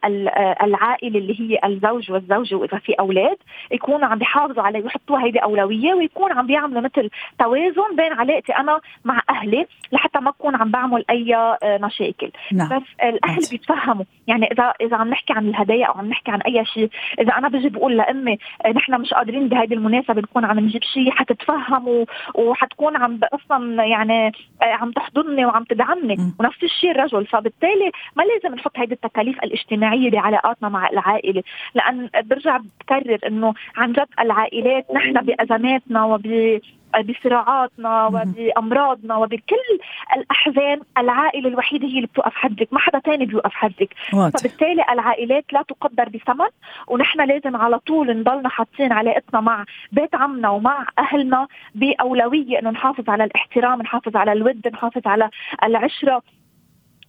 العائله 0.62 1.18
اللي 1.18 1.40
هي 1.40 1.58
الزوج 1.64 2.12
والزوجة 2.12 2.54
وإذا 2.54 2.78
في 2.78 2.92
أولاد 2.92 3.36
يكونوا 3.72 4.08
عم 4.08 4.18
بيحافظوا 4.18 4.62
عليه 4.62 4.82
ويحطوها 4.82 5.24
هيدي 5.24 5.38
أولوية 5.38 5.94
ويكون 5.94 6.32
عم 6.32 6.46
بيعملوا 6.46 6.80
مثل 6.80 7.10
توازن 7.38 7.96
بين 7.96 8.12
علاقتي 8.12 8.52
أنا 8.52 8.80
مع 9.04 9.22
أهلي 9.30 9.66
لحتى 9.92 10.20
ما 10.20 10.30
أكون 10.30 10.56
عم 10.56 10.70
بعمل 10.70 11.04
أي 11.10 11.34
آه، 11.36 11.78
مشاكل. 11.82 12.30
نعم. 12.52 12.68
بس 12.68 12.82
الأهل 13.02 13.40
بيتفهموا. 13.50 14.04
يعني 14.26 14.46
إذا 14.52 14.72
إذا 14.80 14.96
عم 14.96 15.08
نحكي 15.08 15.32
عن 15.32 15.48
الهدايا 15.48 15.86
أو 15.86 15.92
عم 15.92 16.08
نحكي 16.08 16.30
عن 16.30 16.40
أي 16.40 16.64
شيء 16.64 16.90
إذا 17.20 17.32
أنا 17.32 17.48
بجي 17.48 17.68
بقول 17.68 17.96
لأمي 17.96 18.38
آه، 18.64 18.68
نحن 18.68 19.00
مش 19.00 19.14
قادرين 19.14 19.48
بهذه 19.48 19.74
المناسبة 19.74 20.20
نكون 20.20 20.44
عم 20.44 20.58
نجيب 20.60 20.82
شيء 20.82 21.10
حتتفهم 21.10 22.06
وحتكون 22.34 22.96
عم 22.96 23.20
أصلا 23.32 23.84
يعني 23.84 24.32
آه، 24.62 24.64
عم 24.64 24.92
تحضني 24.92 25.46
وعم 25.46 25.64
تدعمني. 25.64 26.16
ونفس 26.40 26.62
الشيء 26.62 26.90
الرجل. 26.90 27.26
فبالتالي 27.26 27.90
ما 28.16 28.22
لازم 28.22 28.54
نحط 28.54 28.78
هذه 28.78 28.92
التكاليف 29.04 29.44
الاجتماعية 29.44 30.10
بعلاقاتنا 30.10 30.68
مع 30.68 30.88
العائلة. 30.88 31.42
لأن 31.74 32.08
برجع 32.24 32.60
بكرر 32.80 33.18
إنه 33.26 33.54
عن 33.76 33.92
جد 33.92 34.06
العائلات 34.20 34.86
نحن 34.94 35.12
بأزماتنا 35.12 36.04
وب 36.04 36.60
بصراعاتنا 37.08 38.06
وبأمراضنا 38.06 39.16
وبكل 39.16 39.78
الأحزان 40.16 40.80
العائلة 40.98 41.48
الوحيدة 41.48 41.86
هي 41.86 41.96
اللي 41.96 42.06
بتوقف 42.06 42.34
حدك 42.34 42.68
ما 42.72 42.78
حدا 42.78 42.98
تاني 42.98 43.26
بيوقف 43.26 43.52
حدك. 43.52 43.94
فبالتالي 44.38 44.84
العائلات 44.90 45.44
لا 45.52 45.62
تقدر 45.62 46.08
بثمن 46.08 46.46
ونحن 46.88 47.20
لازم 47.20 47.56
على 47.56 47.78
طول 47.78 48.20
نضلنا 48.20 48.48
حاطين 48.48 48.92
علاقتنا 48.92 49.40
مع 49.40 49.64
بيت 49.92 50.14
عمنا 50.14 50.48
ومع 50.48 50.86
أهلنا 50.98 51.46
بأولوية 51.74 52.58
إنه 52.58 52.70
نحافظ 52.70 53.10
على 53.10 53.24
الاحترام 53.24 53.82
نحافظ 53.82 54.16
على 54.16 54.32
الود 54.32 54.68
نحافظ 54.68 55.02
على 55.06 55.30
العشرة. 55.64 56.22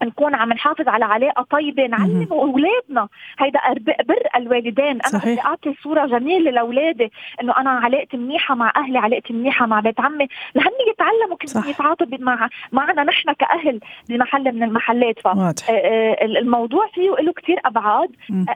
نكون 0.04 0.36
عم 0.36 0.54
نحافظ 0.54 0.88
على 0.88 1.06
علاقة 1.06 1.46
طيبة 1.50 1.88
نعلم 1.88 2.28
أولادنا. 2.32 3.08
هيدا 3.40 3.60
بر 4.04 4.24
الوالدين. 4.36 5.02
أنا 5.02 5.20
بدي 5.24 5.42
أعطي 5.42 5.74
صورة 5.84 6.06
جميلة 6.06 6.52
لأولادي 6.52 7.12
إنه 7.42 7.58
أنا 7.58 7.70
علاقتي 7.70 8.18
منيحة 8.18 8.56
مع 8.56 8.74
أهلي 8.76 8.98
علاقتي 8.98 9.34
منيحة 9.34 9.66
مع 9.66 9.80
بيت 9.80 10.00
عمي. 10.00 10.28
لهن 10.56 10.72
يتعلموا 10.90 11.38
كيف 11.40 11.56
يتعاطوا 11.68 12.08
مع 12.20 12.50
معنا 12.72 13.04
نحن 13.04 13.34
كأهل 13.34 13.80
بمحل 14.10 14.56
من 14.56 14.64
المحلات. 14.64 15.20
فالموضوع 15.20 16.88
فيه 16.94 17.10
له 17.10 17.34
كثير 17.34 17.60
أبعاد. 17.66 18.10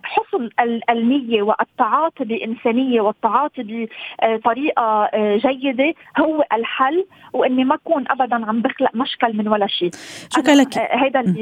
حسن 0.03 0.49
النية 0.89 1.41
والتعاطي 1.41 2.23
بإنسانية 2.23 3.01
والتعاطي 3.01 3.87
بطريقة 4.23 5.09
جيدة 5.35 5.93
هو 6.19 6.45
الحل. 6.53 7.05
وإني 7.33 7.63
ما 7.63 7.75
أكون 7.75 8.05
ابدا 8.07 8.45
عم 8.45 8.61
بخلق 8.61 8.95
مشكل 8.95 9.37
من 9.37 9.47
ولا 9.47 9.67
شيء. 9.67 9.91
شكرا 10.29 10.55
لك 10.55 10.77
هيدا 10.77 11.34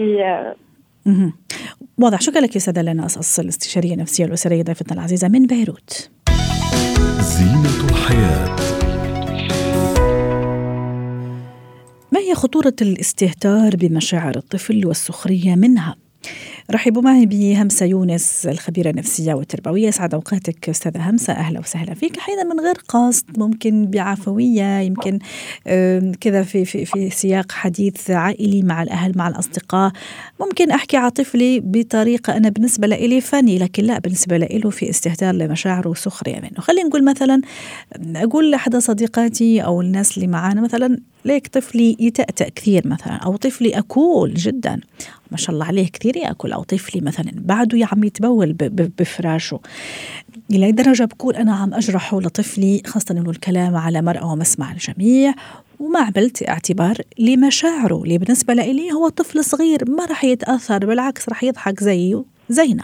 واضح. 1.98 2.22
شكرا 2.22 2.42
لك 2.42 2.56
يا 2.56 2.60
سادة 2.60 2.82
لنا 2.82 3.06
أصل 3.06 3.42
الاستشارية 3.42 3.94
النفسية 3.94 4.26
الأسرية 4.26 4.64
ضيفتنا 4.64 4.94
العزيزة 4.94 5.28
من 5.28 5.46
بيروت؟ 5.46 6.10
زينة 7.20 7.90
الحياة. 7.90 8.56
ما 12.12 12.20
هي 12.20 12.36
خطورة 12.36 12.76
الاستهتار 12.82 13.76
بمشاعر 13.76 14.38
الطفل 14.38 14.86
والسخرية 14.86 15.56
منها؟ 15.56 15.96
رحبوا 16.72 17.02
معي 17.02 17.26
بهمسة 17.26 17.86
يونس 17.86 18.46
الخبيرة 18.46 18.90
النفسية 18.90 19.34
والتربوية. 19.34 19.92
سعد 19.92 20.14
أوقاتك 20.14 20.70
أستاذة 20.70 21.10
همسة. 21.10 21.34
أهلا 21.34 21.60
وسهلا 21.60 21.94
فيك. 21.94 22.18
أحيانا 22.18 22.44
من 22.44 22.60
غير 22.60 22.76
قصد 22.88 23.26
ممكن 23.38 23.86
بعفوية 23.86 24.80
يمكن 24.80 25.20
كذا 26.22 26.44
في, 26.44 26.66
في, 26.66 26.86
في 26.86 27.10
سياق 27.10 27.52
حديث 27.52 28.12
عائلي 28.12 28.64
مع 28.64 28.84
الأهل 28.84 29.12
مع 29.16 29.28
الأصدقاء. 29.28 29.92
ممكن 30.40 30.72
أحكي 30.72 30.98
على 30.98 31.12
طفلي 31.12 31.60
بطريقة 31.60 32.38
أنا 32.38 32.50
بالنسبة 32.50 32.88
لي 32.88 33.22
فني 33.22 33.58
لكن 33.58 33.84
لا 33.84 34.00
بالنسبة 34.00 34.38
له 34.38 34.70
في 34.70 34.90
استهتار 34.90 35.36
لمشاعره 35.36 35.90
وسخرية 35.90 36.40
منه. 36.40 36.60
خلينا 36.60 36.88
نقول 36.88 37.06
مثلا 37.06 37.42
أقول 38.16 38.52
لأحد 38.52 38.76
صديقاتي 38.76 39.62
أو 39.62 39.82
الناس 39.82 40.18
اللي 40.18 40.28
معانا 40.28 40.62
مثلا 40.62 40.98
ليك 41.26 41.48
طفلي 41.48 41.98
يتأتأ 42.00 42.50
كثير 42.50 42.82
مثلا 42.86 43.14
أو 43.14 43.36
طفلي 43.36 43.78
أكول 43.80 44.34
جدا. 44.34 44.80
ما 45.32 45.38
شاء 45.38 45.54
الله 45.56 45.66
عليه 45.66 45.88
كثير 45.88 46.18
يأكل 46.18 46.52
أو 46.52 46.64
طفلي 46.64 47.02
مثلا 47.02 47.32
بعده 47.36 47.88
عم 47.92 48.04
يتبول 48.04 48.54
بفراشه. 49.00 49.60
إلى 50.52 50.72
درجة 50.72 51.04
بكون 51.04 51.36
أنا 51.36 51.56
عم 51.56 51.74
أجرحه 51.74 52.20
لطفلي 52.20 52.82
خاصة 52.86 53.16
إنه 53.18 53.30
الكلام 53.30 53.76
على 53.76 54.02
مرأى 54.02 54.26
ومسمع 54.26 54.72
الجميع. 54.72 55.34
وما 55.80 56.00
عملت 56.00 56.50
اعتبار 56.50 56.96
لمشاعره 57.20 58.04
اللي 58.04 58.18
بالنسبة 58.18 58.54
لي 58.54 58.92
هو 58.92 59.10
طفل 59.10 59.44
صغير 59.44 59.80
ما 59.88 60.06
رح 60.06 60.24
يتأثر 60.24 60.86
بالعكس 60.86 61.30
رح 61.30 61.44
يضحك 61.44 61.80
زيه 61.80 62.24
زينا. 62.50 62.84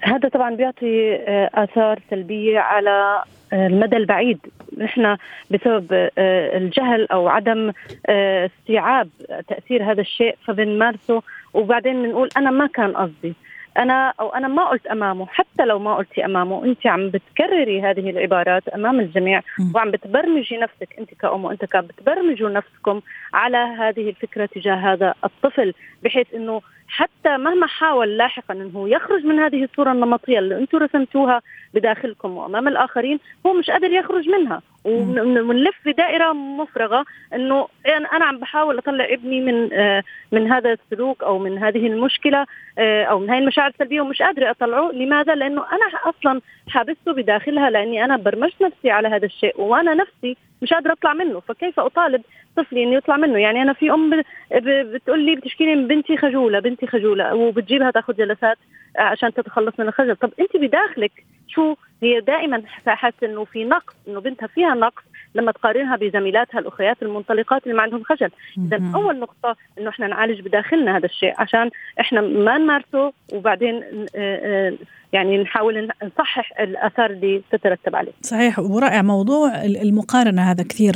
هذا 0.00 0.28
طبعا 0.28 0.54
بيعطي 0.54 1.14
آه، 1.14 1.50
آثار 1.54 2.02
سلبية 2.10 2.58
على 2.58 3.24
المدى 3.54 3.96
البعيد. 3.96 4.38
نحن 4.78 5.16
بسبب 5.50 5.92
آه، 5.92 6.56
الجهل 6.56 7.06
أو 7.12 7.28
عدم 7.28 7.72
آه، 8.06 8.46
استيعاب 8.60 9.08
تأثير 9.48 9.90
هذا 9.90 10.00
الشيء 10.00 10.36
فبنمارسه 10.44 11.22
وبعدين 11.54 12.02
بنقول 12.02 12.28
أنا 12.36 12.50
ما 12.50 12.66
كان 12.66 12.96
قصدي. 12.96 13.34
أنا 13.78 14.14
أو 14.20 14.28
أنا 14.28 14.48
ما 14.48 14.68
قلت 14.68 14.86
أمامه 14.86 15.26
حتى 15.26 15.64
لو 15.64 15.78
ما 15.78 15.94
قلتي 15.96 16.24
أمامه 16.24 16.64
أنت 16.64 16.86
عم 16.86 17.10
بتكرري 17.10 17.82
هذه 17.82 18.10
العبارات 18.10 18.68
أمام 18.68 19.00
الجميع 19.00 19.42
وعم 19.74 19.90
بتبرمجي 19.90 20.56
نفسك 20.56 20.88
أنت 20.98 21.14
كأم 21.14 21.44
وأنت 21.44 21.64
كأب. 21.64 21.86
بتبرمجوا 21.86 22.50
نفسكم 22.50 23.00
على 23.34 23.56
هذه 23.56 24.08
الفكرة 24.08 24.46
تجاه 24.46 24.74
هذا 24.74 25.14
الطفل 25.24 25.74
بحيث 26.02 26.26
إنه 26.34 26.60
حتى 26.94 27.36
مهما 27.36 27.66
حاول 27.66 28.16
لاحقا 28.16 28.54
إنه 28.54 28.88
يخرج 28.88 29.24
من 29.24 29.38
هذه 29.38 29.64
الصورة 29.64 29.92
النمطية 29.92 30.38
اللي 30.38 30.58
أنتم 30.58 30.78
رسمتوها 30.78 31.42
بداخلكم 31.74 32.36
وأمام 32.36 32.68
الآخرين 32.68 33.18
هو 33.46 33.52
مش 33.52 33.70
قادر 33.70 33.90
يخرج 33.90 34.28
منها. 34.28 34.62
ونلف 34.84 35.74
في 35.82 35.92
دائره 35.92 36.32
مفرغة 36.32 37.04
إنه 37.34 37.68
أنا 38.12 38.24
عم 38.24 38.38
بحاول 38.38 38.78
أطلع 38.78 39.04
ابني 39.04 39.40
من 39.40 39.72
آه، 39.72 40.02
من 40.32 40.52
هذا 40.52 40.72
السلوك 40.72 41.22
أو 41.22 41.38
من 41.38 41.58
هذه 41.58 41.86
المشكلة 41.86 42.46
آه، 42.78 43.04
أو 43.04 43.18
من 43.18 43.30
هذه 43.30 43.38
المشاعر 43.38 43.70
السلبية 43.70 44.00
ومش 44.00 44.22
قادرة 44.22 44.50
أطلعه. 44.50 44.90
لماذا؟ 44.92 45.34
لأنه 45.34 45.64
أنا 45.72 45.86
أصلا 46.04 46.40
حابسته 46.68 47.12
بداخلها 47.12 47.70
لأني 47.70 48.04
أنا 48.04 48.16
برمجت 48.16 48.62
نفسي 48.62 48.90
على 48.90 49.08
هذا 49.08 49.26
الشيء. 49.26 49.60
وأنا 49.60 49.94
نفسي 49.94 50.36
مش 50.64 50.72
قادرة 50.72 50.92
أطلع 50.92 51.12
منه 51.14 51.40
فكيف 51.40 51.80
أطالب 51.80 52.22
طفلي 52.56 52.84
إنه 52.84 52.94
يطلع 52.96 53.16
منه؟ 53.16 53.38
يعني 53.38 53.62
أنا 53.62 53.72
في 53.72 53.90
أم 53.90 54.22
بتقول 54.52 55.24
لي 55.24 55.36
بتشكي 55.36 55.74
لي 55.74 55.84
بنتي 55.84 56.16
خجولة 56.16 56.58
بنتي 56.60 56.86
خجولة 56.86 57.34
وبتجيبها 57.34 57.90
تاخذ 57.90 58.14
جلسات 58.16 58.58
عشان 58.98 59.34
تتخلص 59.34 59.74
من 59.78 59.88
الخجل. 59.88 60.16
طب 60.16 60.32
أنت 60.40 60.56
بداخلك 60.56 61.12
شو 61.48 61.74
هي 62.04 62.20
دائما 62.20 62.62
حاسة 62.86 63.14
إنه 63.22 63.44
في 63.44 63.64
نقص 63.64 63.94
إنه 64.08 64.20
بنتها 64.20 64.46
فيها 64.46 64.74
نقص 64.74 65.02
لما 65.34 65.52
تقارنها 65.52 65.96
بزميلاتها 65.96 66.58
الاخريات 66.58 67.02
المنطلقات 67.02 67.62
اللي 67.62 67.74
ما 67.74 67.82
عندهم 67.82 68.02
خجل 68.02 68.30
اذا 68.58 68.82
أول 68.94 69.18
نقطة 69.18 69.56
إنه 69.78 69.88
إحنا 69.88 70.06
نعالج 70.06 70.40
بداخلنا 70.40 70.96
هذا 70.96 71.06
الشيء 71.06 71.34
عشان 71.38 71.70
إحنا 72.00 72.20
ما 72.20 72.58
نمارسه 72.58 73.12
وبعدين 73.32 73.82
آه، 74.16 74.68
آه، 74.68 74.74
يعني 75.12 75.38
نحاول 75.38 75.88
نصحح 76.04 76.60
الآثار 76.60 77.10
اللي 77.10 77.42
تترتب 77.52 77.96
عليه. 77.96 78.12
صحيح 78.22 78.58
ورائع 78.58 79.02
موضوع 79.02 79.64
المقارنة 79.64 80.42
هذا 80.42 80.62
كثير 80.62 80.94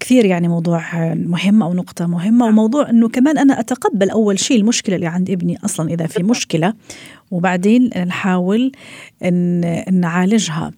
كثير 0.00 0.24
يعني 0.24 0.48
موضوع 0.48 0.82
مهم 1.14 1.62
أو 1.62 1.74
نقطة 1.74 2.06
مهمة 2.06 2.46
وموضوع 2.46 2.90
إنه 2.90 3.08
كمان 3.08 3.38
أنا 3.38 3.60
أتقبل 3.60 4.10
أول 4.10 4.38
شيء 4.38 4.60
المشكلة 4.60 4.96
اللي 4.96 5.06
عند 5.06 5.30
ابني 5.30 5.58
أصلا 5.64 5.90
إذا 5.90 6.06
في 6.06 6.22
مشكلة 6.22 6.74
وبعدين 7.30 7.90
نحاول 8.06 8.72
إن 9.24 9.99
نعالجها. 10.00 10.72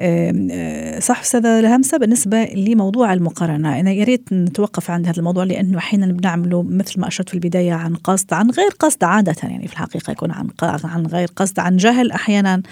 آه، 0.00 0.98
صح 0.98 1.20
أستاذة 1.20 1.58
الهمسه 1.58 1.98
بالنسبة 1.98 2.44
لموضوع 2.44 3.12
المقارنة 3.12 3.80
أنا 3.80 3.90
يا 3.92 4.04
ريت 4.04 4.32
نتوقف 4.32 4.90
عند 4.90 5.06
هذا 5.06 5.18
الموضوع 5.18 5.44
لأنه 5.44 5.78
أحيانا 5.78 6.06
بنعمله 6.06 6.62
مثل 6.62 7.00
ما 7.00 7.08
أشرت 7.08 7.28
في 7.28 7.34
البداية 7.34 7.72
عن 7.72 7.94
قصد 7.94 8.32
عن 8.32 8.50
غير 8.50 8.70
قصد 8.78 9.04
عادة 9.04 9.34
يعني 9.42 9.68
في 9.68 9.72
الحقيقة 9.72 10.10
يكون 10.10 10.30
عن 10.30 10.48
عن 10.84 11.06
غير 11.06 11.28
قصد 11.36 11.58
عن 11.58 11.76
جهل 11.76 12.10
أحيانا 12.10 12.62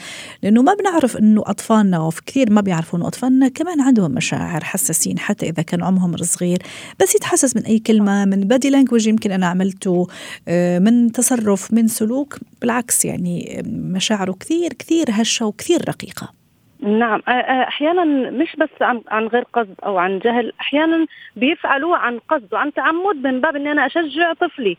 لأنه 0.43 0.63
ما 0.63 0.75
بنعرف 0.75 1.17
إنه 1.17 1.43
أطفالنا 1.47 1.99
وفي 1.99 2.23
كثير 2.27 2.53
ما 2.53 2.61
بيعرفوا 2.61 2.99
إنه 2.99 3.09
أطفالنا 3.09 3.49
كمان 3.49 3.81
عندهم 3.81 4.11
مشاعر 4.11 4.65
حساسين 4.65 5.19
حتى 5.19 5.49
إذا 5.49 5.63
كان 5.63 5.83
عمرهم 5.83 6.17
صغير 6.17 6.63
بس 7.01 7.15
يتحسس 7.15 7.57
من 7.57 7.63
أي 7.63 7.79
كلمة 7.79 8.25
من 8.25 8.41
بادي 8.41 8.71
لانجوج 8.71 9.07
يمكن 9.07 9.33
أنا 9.33 9.47
عملته 9.47 10.07
آه، 10.49 10.79
من 10.79 11.13
تصرف 11.13 11.73
من 11.73 11.89
سلوك 11.89 12.39
بالعكس 12.61 13.05
يعني 13.05 13.63
مشاعره 13.67 14.33
كثير 14.33 14.73
كثير 14.73 15.07
هشة 15.11 15.47
وكثير 15.47 15.89
رقيقة. 15.89 16.38
نعم. 16.83 17.23
أحيانا 17.29 18.05
مش 18.31 18.57
بس 18.57 18.69
عن 18.81 19.03
عن 19.09 19.27
غير 19.27 19.45
قصد 19.53 19.75
أو 19.85 19.99
عن 19.99 20.19
جهل 20.19 20.53
أحيانا 20.61 21.07
بيفعلوه 21.37 21.97
عن 21.97 22.19
قصد. 22.19 22.55
وعن 22.55 22.73
تعمد 22.73 23.17
من 23.27 23.41
باب 23.41 23.57
إني 23.57 23.73
أنا 23.73 23.87
أشجع 23.87 24.33
طفلي. 24.33 24.77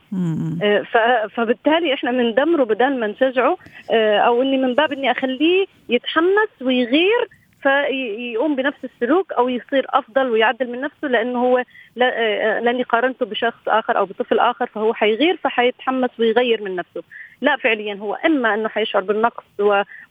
فبالتالي 1.35 1.93
إحنا 1.93 2.11
بندمره 2.11 2.63
بدل 2.63 2.99
ما 2.99 3.07
نشجعه 3.07 3.57
أو 3.91 4.41
إني 4.41 4.57
من 4.57 4.73
باب 4.75 4.93
إني 4.93 5.11
أخليه 5.11 5.65
يتحمس 5.89 6.61
ويغير 6.61 7.27
فيقوم 7.63 8.55
بنفس 8.55 8.77
السلوك 8.83 9.33
أو 9.33 9.49
يصير 9.49 9.85
أفضل 9.89 10.29
ويعدل 10.29 10.71
من 10.71 10.81
نفسه 10.81 11.07
لأنه 11.07 11.39
هو 11.39 11.63
لاني 11.95 12.83
قارنته 12.83 13.25
بشخص 13.25 13.67
آخر 13.67 13.97
أو 13.97 14.05
بطفل 14.05 14.39
آخر 14.39 14.65
فهو 14.65 14.93
حيغير 14.93 15.37
فحيتحمس 15.43 16.09
ويغير 16.19 16.63
من 16.63 16.75
نفسه. 16.75 17.03
لا 17.41 17.55
فعليا 17.57 17.93
هو 17.95 18.13
إما 18.15 18.53
أنه 18.53 18.69
حيشعر 18.69 19.01
بالنقص 19.01 19.43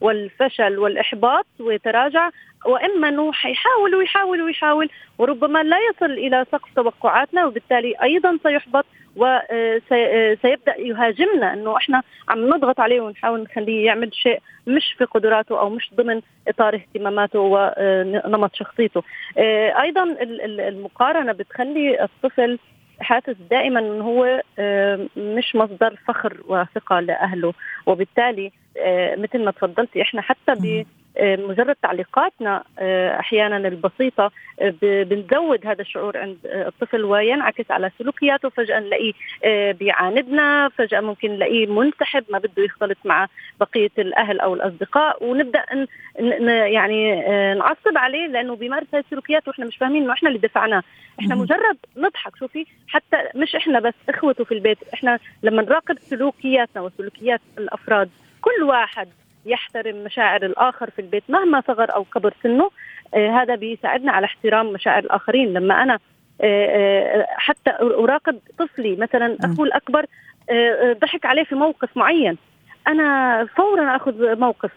والفشل 0.00 0.78
والإحباط 0.78 1.47
ويتراجع 1.61 2.30
وإما 2.66 3.08
أنه 3.08 3.32
حيحاول 3.32 3.94
ويحاول 3.94 4.42
ويحاول 4.42 4.90
وربما 5.18 5.62
لا 5.62 5.76
يصل 5.90 6.11
إلى 6.12 6.47
سقف 6.52 6.75
توقعاتنا 6.76 7.47
وبالتالي 7.47 7.94
أيضا 8.02 8.38
سيحبط 8.42 8.87
وسيبدا 9.16 10.80
يهاجمنا 10.80 11.52
أنه 11.52 11.76
إحنا 11.76 12.02
عم 12.28 12.49
نضغط 12.49 12.80
عليه 12.80 13.00
ونحاول 13.00 13.42
نخليه 13.42 13.87
يعمل 13.87 14.14
شيء 14.14 14.38
مش 14.66 14.92
في 14.99 15.04
قدراته 15.04 15.61
أو 15.61 15.70
مش 15.70 15.90
ضمن 15.94 16.20
إطار 16.49 16.75
اهتماماته 16.75 17.38
ونمط 17.40 18.54
شخصيته. 18.54 19.02
أيضا 19.82 20.16
المقارنة 20.68 21.32
بتخلي 21.32 22.04
الطفل 22.04 22.58
حاسس 23.00 23.37
دائما 23.50 23.81
إنه 23.81 24.05
هو 24.05 24.43
مش 25.17 25.57
مصدر 25.57 25.97
فخر 26.09 26.37
وثقة 26.49 27.00
لأهله. 27.00 27.55
وبالتالي 27.87 28.52
مثل 29.17 29.45
ما 29.45 29.50
تفضلتي 29.50 30.02
إحنا 30.02 30.23
حتى 30.23 30.55
مجرد 31.21 31.77
تعليقاتنا 31.83 32.65
آه، 32.79 33.21
أحيانا 33.21 33.57
البسيطة 33.57 34.31
آه، 34.61 34.75
بنزود 34.83 35.67
هذا 35.67 35.81
الشعور 35.83 36.19
عند 36.19 36.37
آه، 36.47 36.69
الطفل 36.69 37.05
وينعكس 37.05 37.71
على 37.71 37.91
سلوكياته 37.99 38.49
فجأة 38.49 38.81
نلاقيه 38.81 39.12
بيعاندنا 39.73 40.69
فجأة 40.69 41.00
ممكن 41.00 41.31
نلاقيه 41.31 41.67
منسحب 41.67 42.25
ما 42.31 42.38
بده 42.38 42.62
يختلط 42.65 42.99
مع 43.05 43.29
بقية 43.61 43.91
الأهل 43.99 44.41
أو 44.41 44.55
الأصدقاء 44.55 45.25
ونبدأ 45.25 45.65
يعني 46.67 47.21
نعصب 47.55 47.97
عليه 47.97 48.27
لأنه 48.27 48.57
بيمارس 48.57 48.87
هذه 48.95 49.00
السلوكيات 49.00 49.49
وإحنا 49.49 49.67
مش 49.67 49.77
فاهمين 49.77 50.03
إنه 50.03 50.12
إحنا 50.12 50.29
اللي 50.29 50.41
دفعناه. 50.41 50.83
إحنا 51.21 51.35
مجرد 51.35 51.77
نضحك 51.97 52.37
شوفي 52.37 52.67
حتى 52.88 53.17
مش 53.35 53.57
إحنا 53.57 53.81
بس 53.81 53.95
إخوته 54.09 54.45
في 54.45 54.53
البيت 54.55 54.79
إحنا 54.95 55.19
لما 55.43 55.62
نراقب 55.62 55.99
سلوكياتنا 55.99 56.83
وسلوكيات 56.83 57.41
الأفراد 57.59 58.11
كل 58.41 58.62
واحد 58.62 59.09
يحترم 59.47 60.04
مشاعر 60.04 60.47
الآخر 60.47 60.90
في 60.90 60.99
البيت 60.99 61.23
مهما 61.28 61.62
صغر 61.66 61.95
أو 61.95 62.04
كبر 62.04 62.35
سنه. 62.42 62.71
آه 63.14 63.30
هذا 63.30 63.54
بيساعدنا 63.54 64.12
على 64.12 64.25
احترام 64.25 64.73
مشاعر 64.73 64.99
الآخرين. 64.99 65.52
لما 65.52 65.83
أنا 65.83 65.99
آه, 66.40 66.66
آه، 66.66 67.26
حتى 67.30 67.71
أراقب 67.80 68.38
طفلي 68.59 68.97
مثلا 68.97 69.37
أخوه 69.45 69.66
الأكبر 69.66 70.07
ضحك 71.02 71.26
عليه 71.26 71.45
في 71.45 71.54
موقف 71.54 71.97
معين. 71.97 72.38
أنا 72.88 73.45
فورا 73.57 73.97
أخذ 73.97 74.38
موقف. 74.38 74.71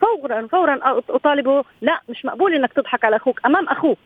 فورا 0.00 0.46
فورا 0.46 1.00
أطالبه 1.10 1.64
لا 1.82 2.00
مش 2.08 2.24
مقبول 2.24 2.54
إنك 2.54 2.72
تضحك 2.72 3.04
على 3.04 3.16
أخوك. 3.16 3.40
أمام 3.46 3.68
أخوه. 3.68 3.96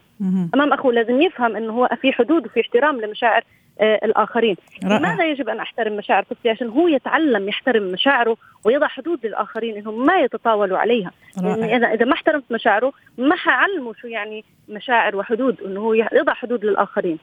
أمام 0.54 0.72
أخوه. 0.72 0.92
لازم 0.92 1.22
يفهم 1.22 1.56
إنه 1.56 1.72
هو 1.72 1.88
في 2.00 2.12
حدود 2.12 2.46
وفي 2.46 2.60
احترام 2.60 3.00
لمشاعر 3.00 3.44
آه 3.80 4.00
الآخرين. 4.04 4.56
لماذا 4.82 5.24
يجب 5.30 5.48
أن 5.48 5.60
أحترم 5.60 5.96
مشاعر 5.96 6.22
طفلي 6.22 6.50
عشان 6.50 6.68
هو 6.68 6.88
يتعلم 6.88 7.48
يحترم 7.48 7.82
مشاعره 7.82 8.36
ويضع 8.64 8.86
حدود 8.86 9.26
للآخرين 9.26 9.76
إنهم 9.76 10.06
ما 10.06 10.20
يتطاولوا 10.20 10.78
عليها. 10.78 11.10
رائع. 11.42 11.56
يعني 11.56 11.76
إذا 11.76 11.86
إذا 11.86 12.04
ما 12.04 12.12
احترمت 12.12 12.44
مشاعره 12.50 12.92
ما 13.18 13.36
حعلمه 13.36 13.92
شو 14.00 14.08
يعني 14.08 14.44
مشاعر 14.68 15.16
وحدود 15.16 15.60
إنه 15.60 15.80
هو 15.80 15.94
يضع 15.94 16.34
حدود 16.34 16.64
للآخرين. 16.64 17.18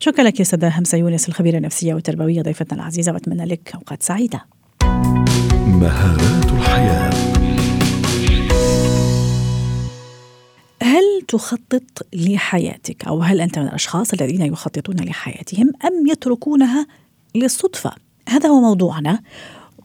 شكرا 0.00 0.24
لك 0.24 0.38
يا 0.38 0.44
سيدة 0.44 0.68
همسة 0.68 0.98
يونس 0.98 1.28
الخبيرة 1.28 1.56
النفسية 1.56 1.94
والتربوية 1.94 2.42
ضيفتنا 2.42 2.78
العزيزة 2.78 3.12
وأتمنى 3.12 3.44
لك 3.44 3.74
أوقات 3.74 4.02
سعيدة. 4.02 4.40
مهارات 5.80 6.57
تخطط 11.28 12.06
لحياتك 12.14 13.04
أو 13.04 13.22
هل 13.22 13.40
أنت 13.40 13.58
من 13.58 13.68
الأشخاص 13.68 14.12
الذين 14.12 14.42
يخططون 14.42 14.96
لحياتهم 14.96 15.72
أم 15.84 16.06
يتركونها 16.06 16.86
للصدفة؟ 17.34 17.92
هذا 18.28 18.48
هو 18.48 18.60
موضوعنا 18.60 19.20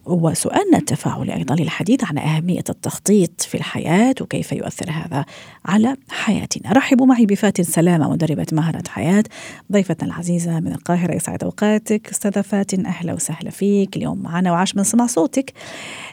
وسؤالنا 0.06 0.78
التفاعلي 0.78 1.34
أيضا 1.34 1.54
للحديث 1.54 2.04
عن 2.04 2.18
أهمية 2.18 2.64
التخطيط 2.70 3.42
في 3.42 3.54
الحياة 3.54 4.14
وكيف 4.20 4.52
يؤثر 4.52 4.90
هذا 4.90 5.24
على 5.64 5.96
حياتنا. 6.10 6.72
رحبوا 6.72 7.06
معي 7.06 7.26
بفاتن 7.26 7.62
سلامة 7.62 8.10
مدربة 8.10 8.46
مهارة 8.52 8.82
حياة 8.88 9.24
ضيفتنا 9.72 10.08
العزيزة 10.08 10.60
من 10.60 10.72
القاهرة 10.72 11.14
يسعد 11.14 11.44
أوقاتك 11.44 12.08
أستاذة 12.10 12.40
فاتن 12.40 12.86
أهلا 12.86 13.12
وسهلا 13.12 13.50
فيك 13.50 13.96
اليوم 13.96 14.22
معنا 14.22 14.52
وعاش 14.52 14.76
من 14.76 14.84
سمع 14.84 15.06
صوتك. 15.06 15.52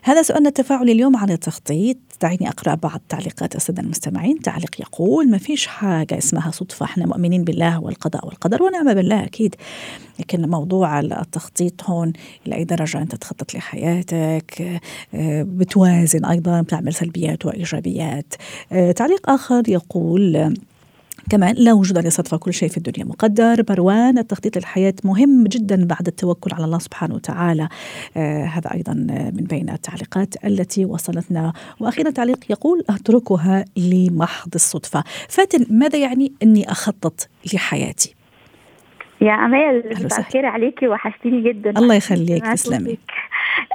هذا 0.03 0.21
سؤالنا 0.21 0.50
التفاعلي 0.50 0.91
اليوم 0.91 1.17
عن 1.17 1.29
التخطيط 1.29 1.97
دعيني 2.21 2.49
أقرأ 2.49 2.75
بعض 2.75 3.01
تعليقات 3.09 3.55
الساده 3.55 3.81
المستمعين. 3.81 4.39
تعليق 4.39 4.81
يقول 4.81 5.29
ما 5.29 5.37
فيش 5.37 5.67
حاجة 5.67 6.17
اسمها 6.17 6.51
صدفة. 6.51 6.83
إحنا 6.85 7.05
مؤمنين 7.05 7.43
بالله 7.43 7.79
والقضاء 7.79 8.25
والقدر 8.27 8.63
ونعم 8.63 8.93
بالله. 8.93 9.23
أكيد. 9.23 9.55
لكن 10.19 10.49
موضوع 10.49 10.99
التخطيط 10.99 11.83
هون 11.83 12.13
إلى 12.47 12.55
أي 12.55 12.63
درجة 12.63 13.01
أنت 13.01 13.15
تخطط 13.15 13.53
لحياتك 13.53 14.79
آه، 15.13 15.43
بتوازن 15.43 16.25
أيضا 16.25 16.61
بتعمل 16.61 16.93
سلبيات 16.93 17.45
وإيجابيات. 17.45 18.33
آه، 18.71 18.91
تعليق 18.91 19.29
آخر 19.29 19.63
يقول 19.67 20.55
كمان 21.31 21.55
لا 21.57 21.73
وجود 21.73 21.97
لصدفة 21.97 22.38
كل 22.38 22.53
شيء 22.53 22.69
في 22.69 22.77
الدنيا. 22.77 23.06
مقدر. 23.06 23.63
مروان 23.69 24.17
التخطيط 24.17 24.58
للحياة 24.58 24.93
مهم 25.03 25.43
جدا 25.43 25.86
بعد 25.86 26.08
التوكل 26.08 26.53
على 26.53 26.65
الله 26.65 26.79
سبحانه 26.79 27.15
وتعالى. 27.15 27.69
آه 28.17 28.45
هذا 28.45 28.73
أيضا 28.73 28.93
من 29.38 29.43
بين 29.43 29.69
التعليقات 29.69 30.45
التي 30.45 30.86
وصلتنا. 30.86 31.53
وأخيرا 31.79 32.10
تعليق 32.10 32.38
يقول 32.49 32.84
أتركها 32.89 33.65
لمحض 33.77 34.49
الصدفة. 34.56 35.03
فاتن 35.29 35.65
ماذا 35.69 35.99
يعني 35.99 36.32
أني 36.43 36.71
أخطط 36.71 37.27
لحياتي؟ 37.53 38.15
يا 39.21 39.47
مساء 40.06 40.19
الخير 40.19 40.45
عليكي 40.45 40.88
وحشتيني 40.88 41.49
جدا. 41.49 41.69
الله 41.69 41.95
يخليك. 41.95 42.45
تسلمي. 42.45 42.97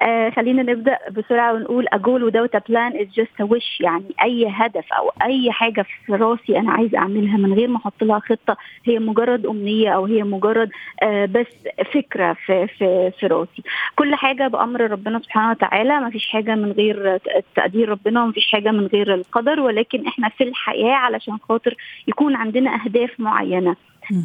آه 0.03 0.31
خلينا 0.31 0.63
نبدأ 0.63 0.99
بسرعة 1.11 1.53
ونقول 1.53 1.87
اجول 1.93 2.33
without 2.33 2.61
is 2.71 3.09
just 3.21 3.45
a 3.45 3.47
wish. 3.47 3.81
يعني 3.81 4.05
أي 4.23 4.47
هدف 4.51 4.93
أو 4.93 5.13
أي 5.23 5.53
حاجة 5.53 5.83
في 6.07 6.13
راسي 6.13 6.59
أنا 6.59 6.73
عايزه 6.73 6.99
أعملها 6.99 7.37
من 7.37 7.53
غير 7.53 7.69
ما 7.69 7.77
أحط 7.77 8.03
لها 8.03 8.19
خطة 8.19 8.57
هي 8.85 8.99
مجرد 8.99 9.47
أمنية 9.47 9.91
أو 9.91 10.05
هي 10.05 10.23
مجرد 10.23 10.71
آه 11.03 11.25
بس 11.27 11.47
فكرة 11.95 12.33
في 12.47 12.67
في 12.67 13.11
في 13.21 13.27
راسي. 13.27 13.63
كل 13.97 14.15
حاجة 14.15 14.49
بأمر 14.49 14.91
ربنا 14.91 15.19
سبحانه 15.19 15.51
وتعالى. 15.51 16.01
ما 16.01 16.11
فيش 16.11 16.29
حاجة 16.29 16.55
من 16.55 16.73
غير 16.73 17.19
تقدير 17.57 17.89
ربنا 17.89 18.23
وما 18.23 18.33
فيش 18.33 18.53
حاجة 18.53 18.71
من 18.71 18.87
غير 18.87 19.15
القدر. 19.15 19.61
ولكن 19.61 20.07
إحنا 20.07 20.29
في 20.29 20.45
الحياة 20.45 20.95
علشان 20.95 21.39
خاطر 21.49 21.75
يكون 22.09 22.35
عندنا 22.37 22.75
أهداف 22.85 23.21
معينة. 23.21 23.77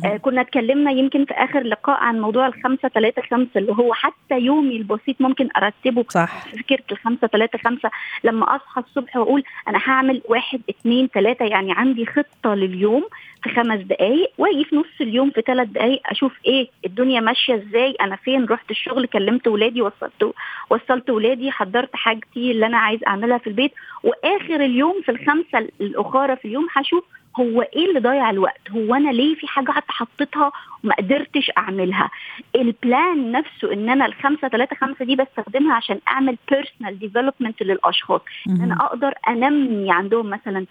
آه 0.05 0.17
كنا 0.17 0.41
اتكلمنا 0.41 0.91
يمكن 0.91 1.25
في 1.25 1.33
آخر 1.33 1.63
لقاء 1.63 1.99
عن 1.99 2.19
موضوع 2.21 2.47
الخمسة 2.47 2.89
ثلاثة 2.89 3.21
خمسة 3.21 3.49
اللي 3.55 3.71
هو 3.71 3.93
حتى 3.93 4.39
يومي 4.39 4.75
البسيط 4.77 5.21
ممكن 5.21 5.49
أرتبه. 5.57 6.05
صح. 6.09 6.45
فكرة 6.47 6.83
الخمسة 6.91 7.27
ثلاثة 7.27 7.57
خمسة 7.57 7.91
لما 8.23 8.55
أصحى 8.55 8.81
الصبح 8.81 9.17
وأقول 9.17 9.43
أنا 9.67 9.79
هعمل 9.85 10.21
واحد 10.29 10.61
اثنين 10.69 11.07
ثلاثة 11.07 11.45
يعني 11.45 11.71
عندي 11.71 12.05
خطة 12.05 12.53
لليوم 12.55 13.03
في 13.43 13.49
خمس 13.49 13.79
دقائق 13.79 14.31
وأجي 14.37 14.63
في 14.65 14.75
نص 14.75 15.01
اليوم 15.01 15.29
في 15.31 15.41
ثلاث 15.41 15.67
دقائق 15.67 16.01
أشوف 16.05 16.33
إيه 16.45 16.67
الدنيا 16.85 17.19
ماشية 17.21 17.55
إزاي 17.55 17.95
أنا 18.01 18.15
فين 18.15 18.45
رحت 18.45 18.71
الشغل 18.71 19.05
كلمت 19.07 19.47
ولادي 19.47 19.81
وصلت 19.81 20.33
وصلت 20.69 21.09
ولادي 21.09 21.51
حضرت 21.51 21.95
حاجتي 21.95 22.51
اللي 22.51 22.65
أنا 22.65 22.77
عايز 22.77 22.99
أعملها 23.07 23.37
في 23.37 23.47
البيت 23.47 23.71
وآخر 24.03 24.55
اليوم 24.55 25.01
في 25.05 25.11
الخمسة 25.11 25.57
الأخرى 25.81 26.35
في 26.35 26.45
اليوم 26.45 26.67
هشوف 26.75 27.03
هو 27.39 27.61
إيه 27.61 27.85
اللي 27.89 27.99
ضيع 27.99 28.29
الوقت؟ 28.29 28.71
هو 28.71 28.95
أنا 28.95 29.09
ليه 29.11 29.35
في 29.35 29.47
حاجة 29.47 29.71
حطيتها 29.87 30.51
وما 30.83 30.95
قدرتش 30.95 31.51
أعملها؟ 31.57 32.09
ال 32.55 32.70
plan 32.70 33.31
نفسه 33.31 33.73
إن 33.73 33.89
أنا 33.89 34.05
الخمسة 34.05 34.47
ثلاثة 34.47 34.75
خمسة 34.75 35.05
دي 35.05 35.15
بستخدمها 35.15 35.75
عشان 35.75 35.99
أعمل 36.07 36.37
personal 36.51 36.99
development 36.99 37.63
للأشخاص. 37.63 38.21
إن 38.49 38.61
أنا 38.61 38.75
أقدر 38.85 39.13
أنمي 39.27 39.91
عندهم 39.91 40.29
مثلا 40.29 40.65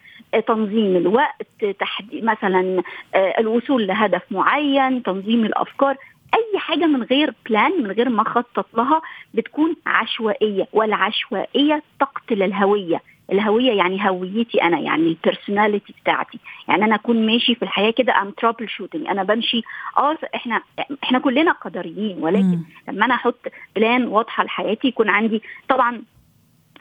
تنظيم 0.46 0.96
الوقت 0.96 1.64
تحديد 1.81 2.25
مثلا 2.25 2.83
آه، 3.14 3.35
الوصول 3.40 3.87
لهدف 3.87 4.23
معين 4.31 5.03
تنظيم 5.03 5.44
الأفكار. 5.44 5.96
أي 6.35 6.59
حاجة 6.59 6.87
من 6.87 7.03
غير 7.03 7.35
plan 7.48 7.83
من 7.83 7.90
غير 7.90 8.09
ما 8.09 8.23
أخطط 8.23 8.66
لها 8.77 9.03
بتكون 9.35 9.77
عشوائية 9.87 10.66
والعشوائية 10.73 11.83
تقتل 12.01 12.42
الهويه 12.42 13.01
الهوية 13.32 13.72
يعني 13.72 14.08
هويتي 14.10 14.62
أنا 14.62 14.78
يعني 14.78 15.02
ال 15.02 15.10
personality 15.10 15.94
بتاعتي. 16.02 16.38
يعني 16.68 16.84
أنا 16.84 16.94
أكون 16.94 17.26
ماشي 17.26 17.54
في 17.54 17.62
الحياة 17.62 17.90
كده 17.90 18.22
I'm 18.22 18.30
troubleshooting 18.30 19.06
أنا 19.06 19.22
بمشي 19.22 19.62
آه 19.98 20.18
إحنا 20.34 20.62
إحنا 21.04 21.18
كلنا 21.18 21.52
قدريين 21.52 22.18
ولكن 22.22 22.44
مم. 22.44 22.64
لما 22.88 23.04
أنا 23.06 23.14
أحط 23.14 23.40
plan 23.76 24.06
واضحة 24.06 24.44
لحياتي 24.44 24.88
يكون 24.88 25.08
عندي 25.08 25.42
طبعا 25.68 26.02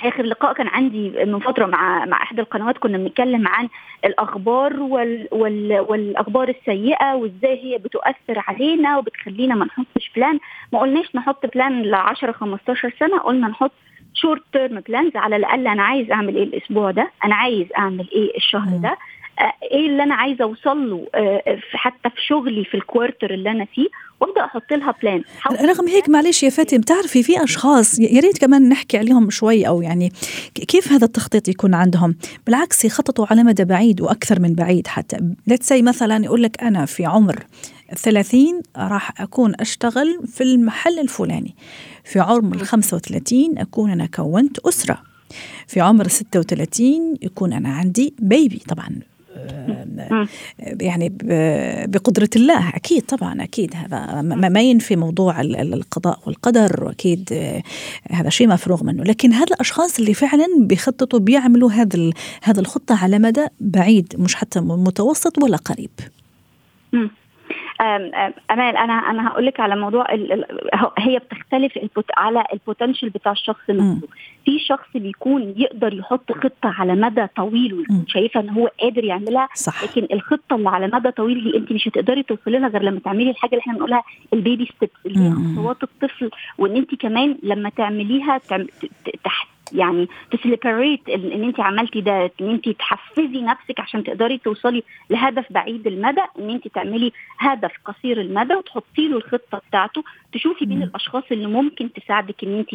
آخر 0.02 0.24
لقاء 0.24 0.54
كان 0.54 0.68
عندي 0.68 1.26
من 1.26 1.40
فترة 1.40 1.66
مع 1.66 2.06
مع 2.06 2.24
إحدى 2.24 2.42
القنوات 2.42 2.78
كنا 2.78 2.98
بنتكلم 2.98 3.48
عن 3.48 3.70
الأخبار 4.06 4.80
وال 4.80 5.28
وال 5.32 5.80
والأخبار 5.90 6.50
السيئة 6.50 7.14
وإزاي 7.14 7.64
هي 7.64 7.78
بتؤثر 7.78 8.44
علينا 8.48 8.98
وبتخلينا 8.98 9.56
ما 9.56 9.66
نحطش 9.66 10.12
plan 10.16 10.40
ما 10.74 10.80
قلناش 10.80 11.16
نحط 11.16 11.46
بلان 11.56 11.82
ل 11.82 11.96
10 11.96 12.32
15 12.32 12.94
سنة 13.00 13.20
قلنا 13.20 13.48
نحط 13.48 13.72
short 14.14 14.44
term 14.54 14.80
plans 14.80 15.16
على 15.16 15.36
الأقل 15.36 15.68
أنا 15.68 15.84
عايز 15.84 16.12
أعمل 16.12 16.36
إيه 16.36 16.44
الأسبوع 16.44 16.92
ده؟ 16.92 17.12
أنا 17.26 17.36
عايز 17.36 17.68
أعمل 17.78 18.10
إيه 18.12 18.38
الشهر 18.38 18.78
ده؟ 18.78 18.98
إيه 19.72 19.88
اللي 19.88 20.04
أنا 20.04 20.16
عايزة 20.16 20.44
اوصل 20.44 20.90
له 20.90 21.08
آه، 21.16 21.60
حتى 21.74 22.10
في 22.10 22.22
شغلي 22.28 22.66
في 22.66 22.78
ال 22.78 22.85
quarter 22.85 23.34
اللي 23.34 23.52
أنا 23.52 23.66
فيه 23.66 23.88
وابدأ 24.20 24.46
أحط 24.46 24.72
لها 24.74 24.94
plan 25.02 25.24
رغم 25.52 25.88
هيك 25.88 26.10
معلش 26.10 26.44
يا 26.44 26.50
فاتن 26.50 26.78
بتعرفي 26.78 27.24
في 27.24 27.44
أشخاص 27.44 28.00
يا 28.00 28.22
ريت 28.22 28.38
كمان 28.38 28.70
نحكي 28.70 28.98
عليهم 28.98 29.30
شوي 29.30 29.68
أو 29.68 29.82
يعني 29.82 30.12
كيف 30.68 30.92
هذا 30.92 31.06
التخطيط 31.06 31.48
يكون 31.48 31.74
عندهم؟ 31.74 32.16
بالعكس 32.46 32.86
يخططوا 32.86 33.26
على 33.32 33.44
مدى 33.44 33.66
بعيد 33.66 34.02
وأكثر 34.02 34.40
من 34.40 34.54
بعيد 34.54 34.88
حتى. 34.88 35.18
let's 35.48 35.72
مثلا 35.72 36.26
يقول 36.26 36.44
لك 36.44 36.64
أنا 36.64 36.86
في 36.86 37.06
عمر 37.06 37.36
30 37.96 38.62
راح 38.78 39.22
أكون 39.22 39.54
أشتغل 39.60 40.20
في 40.28 40.44
المحل 40.44 41.00
الفلاني. 41.00 41.56
في 42.04 42.20
عمر 42.20 42.56
ال 42.56 42.62
35 42.62 43.58
أكون 43.58 43.92
أنا 43.92 44.06
كونت 44.06 44.60
أسرة. 44.60 45.02
في 45.68 45.82
عمر 45.82 46.08
36 46.08 47.18
يكون 47.22 47.54
أنا 47.54 47.70
عندي 47.70 48.14
baby 48.20 48.62
طبعا 48.68 49.09
يعني 50.82 51.14
بقدرة 51.88 52.30
الله. 52.36 52.70
أكيد 52.70 53.02
طبعا 53.02 53.44
أكيد 53.44 53.74
هذا 53.76 54.22
ما 54.22 54.62
ينفي 54.62 54.96
موضوع 54.96 55.42
القضاء 55.42 56.20
والقدر 56.26 56.84
وأكيد 56.84 57.54
هذا 58.12 58.30
شيء 58.30 58.48
مفروغ 58.48 58.84
منه. 58.84 59.04
لكن 59.04 59.34
هذا 59.34 59.54
الأشخاص 59.54 60.00
اللي 60.00 60.14
فعلا 60.14 60.46
بيخططوا 60.60 61.20
بيعملوا 61.20 61.72
هذا 61.72 62.10
هذا 62.44 62.60
الخطة 62.60 63.04
على 63.04 63.20
مدى 63.20 63.46
بعيد 63.60 64.14
مش 64.18 64.36
حتى 64.36 64.60
متوسط 64.60 65.44
ولا 65.44 65.58
قريب. 65.58 65.92
أمال 67.82 68.78
أنا 68.78 68.94
أنا 68.94 69.28
هقول 69.28 69.46
لك 69.46 69.60
على 69.60 69.76
موضوع 69.76 70.06
هي 71.00 71.20
بتختلف 71.20 71.78
على 72.18 72.44
البوتنشال 72.54 73.10
بتاع 73.10 73.32
الشخص 73.32 73.70
نفسه. 73.70 74.08
في 74.46 74.60
شخص 74.60 74.88
بيكون 74.96 75.54
يقدر 75.58 75.94
يحط 75.94 76.32
خطة 76.32 76.52
على 76.82 76.96
مدى 76.96 77.28
طويل 77.36 77.74
ويكون 77.74 78.06
شايفة 78.08 78.40
إن 78.40 78.50
هو 78.50 78.70
قادر 78.82 79.04
يعملها 79.04 79.50
صح. 79.56 79.84
لكن 79.84 80.08
الخطة 80.14 80.56
اللي 80.56 80.70
على 80.70 80.88
مدى 80.88 81.12
طويل 81.12 81.44
دي 81.44 81.58
انت 81.58 81.72
مش 81.72 81.88
هتقدري 81.88 82.24
توصلي 82.24 82.60
لها 82.60 82.70
غير 82.70 82.82
لما 82.84 83.00
تعملي 83.00 83.30
الحاجة 83.30 83.52
اللي 83.52 83.62
إحنا 83.62 83.74
بنقولها 83.74 84.04
ال 84.34 84.40
baby 84.40 84.66
steps 84.66 84.94
اللي 85.06 85.20
هي 85.20 85.32
خطوات 85.56 85.84
الطفل. 85.84 86.30
وإن 86.58 86.76
انت 86.76 86.96
كمان 86.96 87.38
لما 87.44 87.70
تعمليها 87.70 88.38
تحت 89.24 89.48
يعني 89.74 90.08
ت 90.32 90.39
celebrate 90.39 91.10
إن 91.10 91.44
انت 91.44 91.60
عملتي 91.60 92.02
ده 92.02 92.32
إن 92.42 92.50
انت 92.50 92.70
تحفزي 92.70 93.42
نفسك 93.42 93.80
عشان 93.80 94.04
تقدري 94.04 94.38
توصلي 94.38 94.84
لهدف 95.10 95.46
بعيد 95.50 95.88
المدى 95.88 96.22
إن 96.40 96.50
انت 96.50 96.68
تعملي 96.68 97.12
هدف 97.40 97.72
قصير 97.86 98.22
المدى 98.22 98.56
وتحطي 98.56 99.08
له 99.08 99.18
الخطة 99.18 99.62
بتاعته 99.70 100.04
تشوفي 100.34 100.66
مين 100.66 100.84
الأشخاص 100.84 101.24
اللي 101.32 101.48
ممكن 101.48 101.94
تساعدك 101.94 102.44
إن 102.44 102.58
انت 102.60 102.70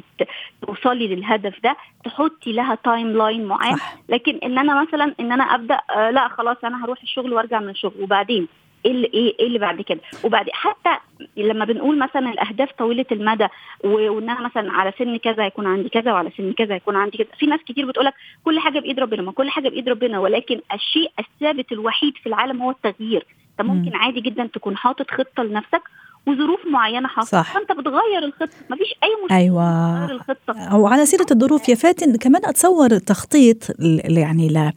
توصلي 0.67 1.07
للهدف 1.09 1.55
ده 1.65 1.77
تحطي 2.05 2.53
لها 2.53 2.75
timeline 2.75 3.45
معين 3.45 3.77
لكن 4.09 4.39
إن 4.45 4.59
أنا 4.59 4.83
مثلا 4.83 5.15
إن 5.21 5.33
أنا 5.33 5.45
أبدأ 5.45 5.81
آه 5.97 6.11
لأ 6.11 6.29
خلاص 6.29 6.57
أنا 6.65 6.85
هروح 6.85 7.03
الشغل 7.03 7.33
وأرجع 7.33 7.61
من 7.61 7.69
الشغل 7.69 8.03
وبعدين؟ 8.03 8.49
إيه 8.85 8.91
اللي 8.91 9.07
إيه 9.15 9.47
اللي 9.47 9.59
بعد 9.59 9.81
كده. 9.81 10.01
وبعد 10.25 10.51
حتى 10.53 10.97
لما 11.37 11.65
بنقول 11.65 11.99
مثلا 11.99 12.33
الأهداف 12.33 12.73
طويلة 12.73 13.07
المدى 13.13 13.47
وان 13.85 14.31
أنا 14.31 14.41
مثلا 14.41 14.73
على 14.73 14.93
سن 14.99 15.17
كذا 15.17 15.47
يكون 15.47 15.67
عندي 15.67 15.89
كذا 15.89 16.13
وعلى 16.13 16.31
سن 16.37 16.53
كذا 16.53 16.75
يكون 16.77 16.97
عندي 16.97 17.19
كذا. 17.19 17.27
في 17.39 17.47
ناس 17.47 17.61
كتير 17.61 17.87
بتقول 17.87 18.07
لك 18.07 18.15
كل 18.45 18.59
حاجة 18.59 18.79
بإيد 18.79 19.01
ربنا 19.01 19.23
ما 19.23 19.33
كل 19.33 19.51
حاجة 19.51 19.69
بإيد 19.69 19.89
ربنا 19.89 20.19
ولكن 20.19 20.61
الشيء 20.75 21.11
الثابت 21.19 21.73
الوحيد 21.73 22.17
في 22.17 22.27
العالم 22.27 22.63
هو 22.63 22.71
التغيير. 22.71 23.27
أنت 23.61 23.69
ممكن 23.69 23.97
عادي 23.97 24.21
جدا 24.21 24.47
تكون 24.47 24.77
حاطط 24.77 25.11
خطة 25.11 25.43
لنفسك 25.43 25.83
وظروف 26.27 26.61
معينة 26.73 27.09
حصلت 27.09 27.31
صح. 27.31 27.55
فأنت 27.55 27.73
بتغير 27.73 28.25
الخطة. 28.25 28.49
مفيش 28.71 28.95
أي 29.03 29.09
مشكلة 29.25 29.39
أيوه. 29.39 30.05
الخطة. 30.05 30.77
وعلى 30.77 31.07
سيرة 31.07 31.27
الظروف 31.31 31.69
يا 31.69 31.75
فاتن 31.75 32.17
كمان 32.17 32.45
أتصور 32.45 32.99
تخطيط 32.99 33.59
يعني 34.05 34.73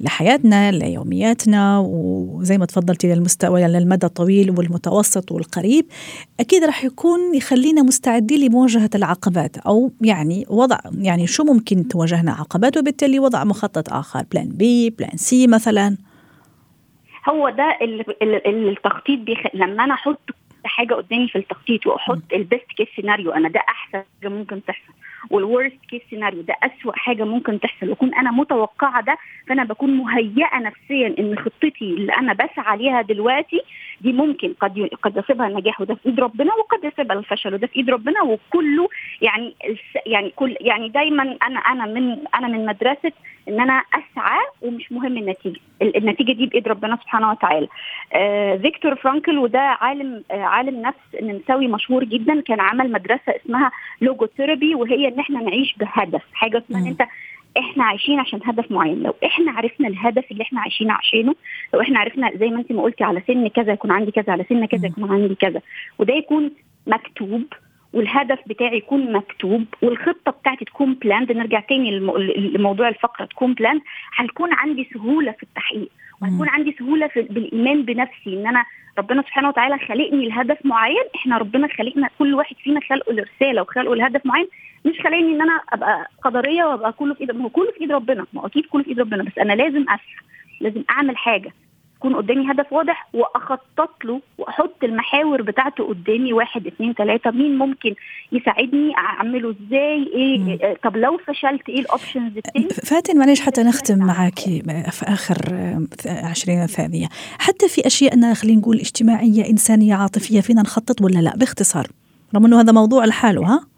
لحياتنا 0.00 0.70
ليومياتنا 0.72 1.78
وزي 1.78 2.58
ما 2.58 2.66
تفضلتي 2.66 3.14
للمستوى 3.14 3.62
للمدى 3.62 4.06
الطويل 4.06 4.50
والمتوسط 4.50 5.32
والقريب 5.32 5.86
أكيد 6.40 6.64
راح 6.64 6.84
يكون 6.84 7.34
يخلينا 7.34 7.82
مستعدين 7.82 8.40
لمواجهة 8.40 8.90
العقبات 8.94 9.56
أو 9.58 9.92
يعني 10.00 10.46
وضع 10.48 10.78
يعني 10.98 11.26
شو 11.26 11.44
ممكن 11.44 11.88
تواجهنا 11.88 12.32
عقبات 12.32 12.76
وبالتالي 12.76 13.18
وضع 13.18 13.44
مخطط 13.44 13.92
آخر 13.92 14.22
plan 14.32 14.48
B 14.48 14.90
plan 14.90 15.16
C 15.16 15.46
مثلا. 15.46 15.96
هو 17.28 17.48
ده 17.50 17.78
التخطيط 18.46 19.18
بيخ... 19.20 19.38
لما 19.54 19.84
أنا 19.84 19.94
أحط 19.94 20.20
حاجة 20.64 20.94
قدامي 20.94 21.28
في 21.28 21.38
التخطيط 21.38 21.86
وأحط 21.86 22.22
ال 22.32 22.39
best 22.39 22.66
case 22.76 22.88
scenario 22.96 23.30
أنا 23.32 23.48
ده 23.48 23.60
أحسن 23.68 24.02
حاجة 24.22 24.28
ممكن 24.32 24.64
تحصل. 24.64 24.92
وال 25.30 25.43
worst 25.43 25.76
case 25.90 26.02
scenario 26.10 26.42
ده 26.42 26.54
اسوء 26.62 26.92
حاجة 26.96 27.24
ممكن 27.24 27.60
تحصل. 27.60 27.88
وأكون 27.88 28.14
أنا 28.14 28.30
متوقعة 28.30 29.02
ده 29.02 29.18
فأنا 29.48 29.64
بكون 29.64 29.90
مهيئة 29.96 30.58
نفسيا 30.58 31.14
إن 31.18 31.38
خطتي 31.38 31.84
اللي 31.84 32.12
أنا 32.12 32.32
بسعى 32.32 32.76
ليها 32.78 33.02
دلوقتي 33.02 33.60
دي 34.02 34.12
ممكن 34.12 34.54
قد 34.60 34.88
قد 35.02 35.16
يصيبها 35.16 35.46
النجاح 35.46 35.80
وده 35.80 35.94
في 35.94 36.06
إيد 36.08 36.20
ربنا 36.20 36.54
وقد 36.54 36.84
يصيبها 36.84 37.18
الفشل 37.18 37.54
وده 37.54 37.66
في 37.66 37.76
إيد 37.76 37.90
ربنا 37.90 38.22
وكله 38.22 38.88
يعني 39.22 39.54
يعني 40.06 40.30
كل 40.36 40.56
يعني 40.60 40.88
دايما 40.88 41.22
أنا 41.22 41.58
أنا 41.60 41.86
من 41.86 42.18
أنا 42.34 42.48
من 42.48 42.66
مدرسة 42.66 43.12
إن 43.48 43.60
أنا 43.60 43.72
أسعى 43.94 44.40
ومش 44.62 44.92
مهم 44.92 45.16
النتيجة. 45.18 45.60
النتيجة 45.82 46.32
دي 46.32 46.46
بإيد 46.46 46.68
ربنا 46.68 46.96
سبحانه 47.02 47.30
وتعالى. 47.30 47.68
آه 48.12 48.56
فيكتور 48.56 48.94
فرانكل 48.94 49.38
وده 49.38 49.60
عالم 49.60 50.24
آه 50.30 50.42
عالم 50.42 50.82
نفس 50.82 51.22
نمساوي 51.22 51.68
مشهور 51.68 52.04
جدا 52.04 52.40
كان 52.40 52.60
عمل 52.60 52.92
مدرسة 52.92 53.36
اسمها 53.44 53.70
logotherapy 54.00 54.74
وهي 54.74 55.08
إن 55.08 55.18
إحنا 55.20 55.40
نعيش 55.40 55.74
بهدف. 55.78 56.22
حاجة 56.34 56.58
اسمها 56.58 56.80
إن 56.80 56.86
أنت 56.86 57.02
إحنا 57.58 57.84
عايشين 57.84 58.20
عشان 58.20 58.40
هدف 58.44 58.70
معين. 58.72 59.02
لو 59.02 59.14
إحنا 59.24 59.52
عرفنا 59.52 59.88
الهدف 59.88 60.24
اللي 60.30 60.42
إحنا 60.42 60.60
عايشين 60.60 60.90
عشانه 60.90 61.34
لو 61.74 61.80
إحنا 61.80 61.98
عرفنا 62.00 62.30
زي 62.36 62.48
ما 62.48 62.58
انت 62.58 62.72
ما 62.72 62.82
قلتي 62.82 63.04
على 63.04 63.22
سن 63.26 63.48
كذا 63.48 63.72
يكون 63.72 63.90
عندي 63.90 64.10
كذا 64.10 64.32
على 64.32 64.44
سن 64.48 64.66
كذا 64.66 64.86
يكون 64.86 65.10
عندي 65.10 65.34
كذا. 65.34 65.60
وده 65.98 66.14
يكون 66.14 66.50
مكتوب 66.86 67.44
والهدف 67.92 68.38
بتاعي 68.46 68.76
يكون 68.76 69.12
مكتوب 69.12 69.64
والخطة 69.82 70.30
بتاعتي 70.32 70.64
تكون 70.64 70.94
planned 70.94 71.32
نرجع 71.32 71.60
تاني 71.60 71.98
لموضوع 72.54 72.88
الفقرة 72.88 73.24
تكون 73.24 73.54
بلاند 73.54 73.80
هيكون 74.16 74.52
عندي 74.52 74.88
سهولة 74.94 75.32
في 75.32 75.42
التحقيق 75.42 75.88
وهيكون 76.22 76.48
عندي 76.48 76.76
سهولة 76.78 77.06
في 77.06 77.22
بالإيمان 77.22 77.82
بنفسي 77.82 78.34
إن 78.34 78.46
أنا 78.46 78.64
ربنا 78.98 79.22
سبحانه 79.22 79.48
وتعالى 79.48 79.78
خلقني 79.78 80.28
لهدف 80.28 80.58
معين. 80.64 81.04
إحنا 81.14 81.38
ربنا 81.38 81.68
خلقنا 81.68 82.08
كل 82.18 82.34
واحد 82.34 82.56
فينا 82.56 82.80
خلقه 82.80 83.12
لرسالة 83.12 83.62
وخلقه 83.62 83.96
لهدف 83.96 84.26
معين. 84.26 84.48
مش 84.84 85.00
خلاني 85.00 85.32
إن 85.36 85.40
أنا 85.42 85.51
أبقى 85.72 86.10
قدرية 86.24 86.64
وأبقى 86.64 86.92
كله 86.92 87.14
في 87.14 87.20
ايد 87.20 87.30
ما 87.32 87.44
هو 87.44 87.48
كله 87.48 87.70
في 87.72 87.80
إيد 87.80 87.92
ربنا. 87.92 88.26
ما 88.32 88.40
هو 88.42 88.46
أكيد 88.46 88.66
كله 88.66 88.82
في 88.82 88.88
إيد 88.88 89.00
ربنا 89.00 89.22
بس 89.22 89.38
أنا 89.38 89.52
لازم 89.52 89.82
أسعى 89.82 89.98
لازم 90.60 90.82
أعمل 90.90 91.16
حاجة. 91.16 91.52
يكون 91.96 92.16
قدامي 92.16 92.50
هدف 92.50 92.72
واضح 92.72 93.08
وأخطط 93.14 94.04
له 94.04 94.20
وأحط 94.38 94.84
المحاور 94.84 95.42
بتاعته 95.42 95.88
قدامي 95.88 96.32
واحد 96.32 96.66
اثنين 96.66 96.92
ثلاثة 96.92 97.30
مين 97.30 97.58
ممكن 97.58 97.94
يساعدني 98.32 98.96
أعمله 98.96 99.50
إزاي 99.50 100.10
إيه 100.14 100.38
مم. 100.38 100.58
طب 100.84 100.96
لو 100.96 101.18
فشلت 101.26 101.68
إيه 101.68 101.80
ال 101.80 101.87
options 101.87 102.36
التاني 102.36 102.68
فاتن 102.68 103.18
معلش 103.18 103.40
حتى 103.40 103.62
نختم 103.62 103.98
معك 103.98 104.38
في 104.90 105.02
آخر 105.02 105.36
20 106.06 106.66
ثانية 106.66 107.06
حتى 107.38 107.68
في 107.68 107.86
أشياء 107.86 108.34
خلينا 108.34 108.60
نقول 108.60 108.76
اجتماعية 108.78 109.50
إنسانية 109.50 109.94
عاطفية 109.94 110.40
فينا 110.40 110.62
نخطط 110.62 111.02
ولا 111.02 111.18
لا؟ 111.18 111.36
باختصار 111.36 111.86
رغم 112.34 112.46
إنه 112.46 112.60
هذا 112.60 112.72
موضوع 112.72 113.04
لحاله 113.04 113.46
ها؟ 113.46 113.71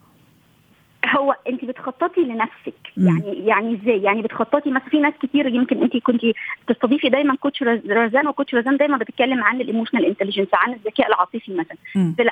هو 1.06 1.34
انت 1.48 1.64
بتخططي 1.64 2.20
لنفسك. 2.20 2.74
مم. 2.96 3.06
يعني 3.06 3.46
يعني 3.46 3.74
إزاي؟ 3.82 4.02
يعني 4.02 4.22
بتخططي 4.22 4.70
مثلا 4.70 4.88
في 4.88 5.00
ناس 5.00 5.14
كتير 5.22 5.46
يمكن 5.46 5.82
انت 5.82 5.96
كنت 5.96 6.20
تستضيفي 6.66 7.08
دايما 7.08 7.36
coach 7.36 7.62
رزان 7.88 8.26
و 8.28 8.33
coach 8.33 8.54
رزان 8.54 8.76
دايما 8.76 8.96
بتتكلم 8.96 9.44
عن 9.44 9.60
ال 9.60 9.65
emotional 9.65 10.04
intelligence 10.04 10.48
عن 10.54 10.72
الذكاء 10.72 11.08
العاطفي 11.08 11.52
مثلا. 11.54 11.76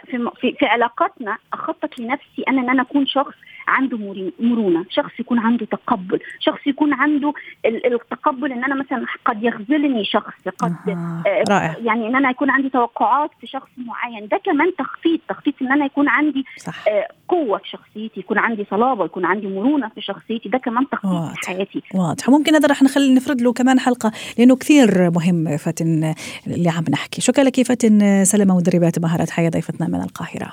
في, 0.06 0.30
في, 0.40 0.52
في 0.52 0.66
علاقاتنا 0.66 1.38
أخطط 1.52 1.98
لنفسي 1.98 2.42
أنا 2.48 2.60
إن 2.60 2.70
أنا 2.70 2.82
أكون 2.82 3.06
شخص 3.06 3.34
عنده 3.68 3.98
مرونة 4.40 4.84
شخص 4.90 5.10
يكون 5.20 5.38
عنده 5.38 5.66
تقبل 5.66 6.20
شخص 6.40 6.66
يكون 6.66 6.92
عنده 6.92 7.32
التقبل 7.66 8.52
إن 8.52 8.64
أنا 8.64 8.74
مثلا 8.74 9.06
قد 9.24 9.42
يخذلني 9.44 10.04
شخص 10.04 10.48
قد 10.58 10.74
آه. 10.88 11.22
رائع. 11.50 11.76
يعني 11.82 12.06
إن 12.08 12.16
أنا 12.16 12.30
يكون 12.30 12.50
عندي 12.50 12.68
توقعات 12.68 13.30
في 13.40 13.46
شخص 13.46 13.68
معين 13.76 14.28
ده 14.28 14.40
كمان 14.44 14.72
تخطيط 14.78 15.20
تخطيط 15.28 15.54
إن 15.62 15.72
أنا 15.72 15.84
يكون 15.84 16.08
عندي 16.08 16.44
صح. 16.58 16.88
آه 16.88 17.08
قوة 17.28 17.58
في 17.58 17.68
شخصيتي 17.68 18.20
يكون 18.20 18.38
عندي 18.38 18.66
صلابة 18.70 19.04
يكون 19.04 19.24
عندي 19.24 19.46
مرونة 19.46 19.88
في 19.88 20.00
شخصيتي 20.00 20.48
ده 20.48 20.58
كمان 20.58 20.88
تخطيط 20.88 21.32
في 21.40 21.46
حياتي 21.46 21.82
واضح 21.94 22.28
ممكن 22.28 22.54
هذا 22.54 22.68
رح 22.68 22.82
نخلي 22.82 23.14
نفرد 23.14 23.40
له 23.42 23.52
كمان 23.52 23.80
حلقة 23.80 24.12
لأنه 24.38 24.56
كثير 24.56 25.10
مهم 25.10 25.56
فاتن 25.56 26.14
اللي 26.46 26.68
عم 26.70 26.84
نحكي 26.90 27.20
شكرا 27.20 27.44
لك 27.44 27.62
فاتن 27.62 28.24
سلمة 28.24 28.56
مدربات 28.56 28.98
مهارات 28.98 29.30
حياة 29.30 29.50
ضيفتنا 29.50 29.88
من 29.88 30.02
القاهرة 30.02 30.52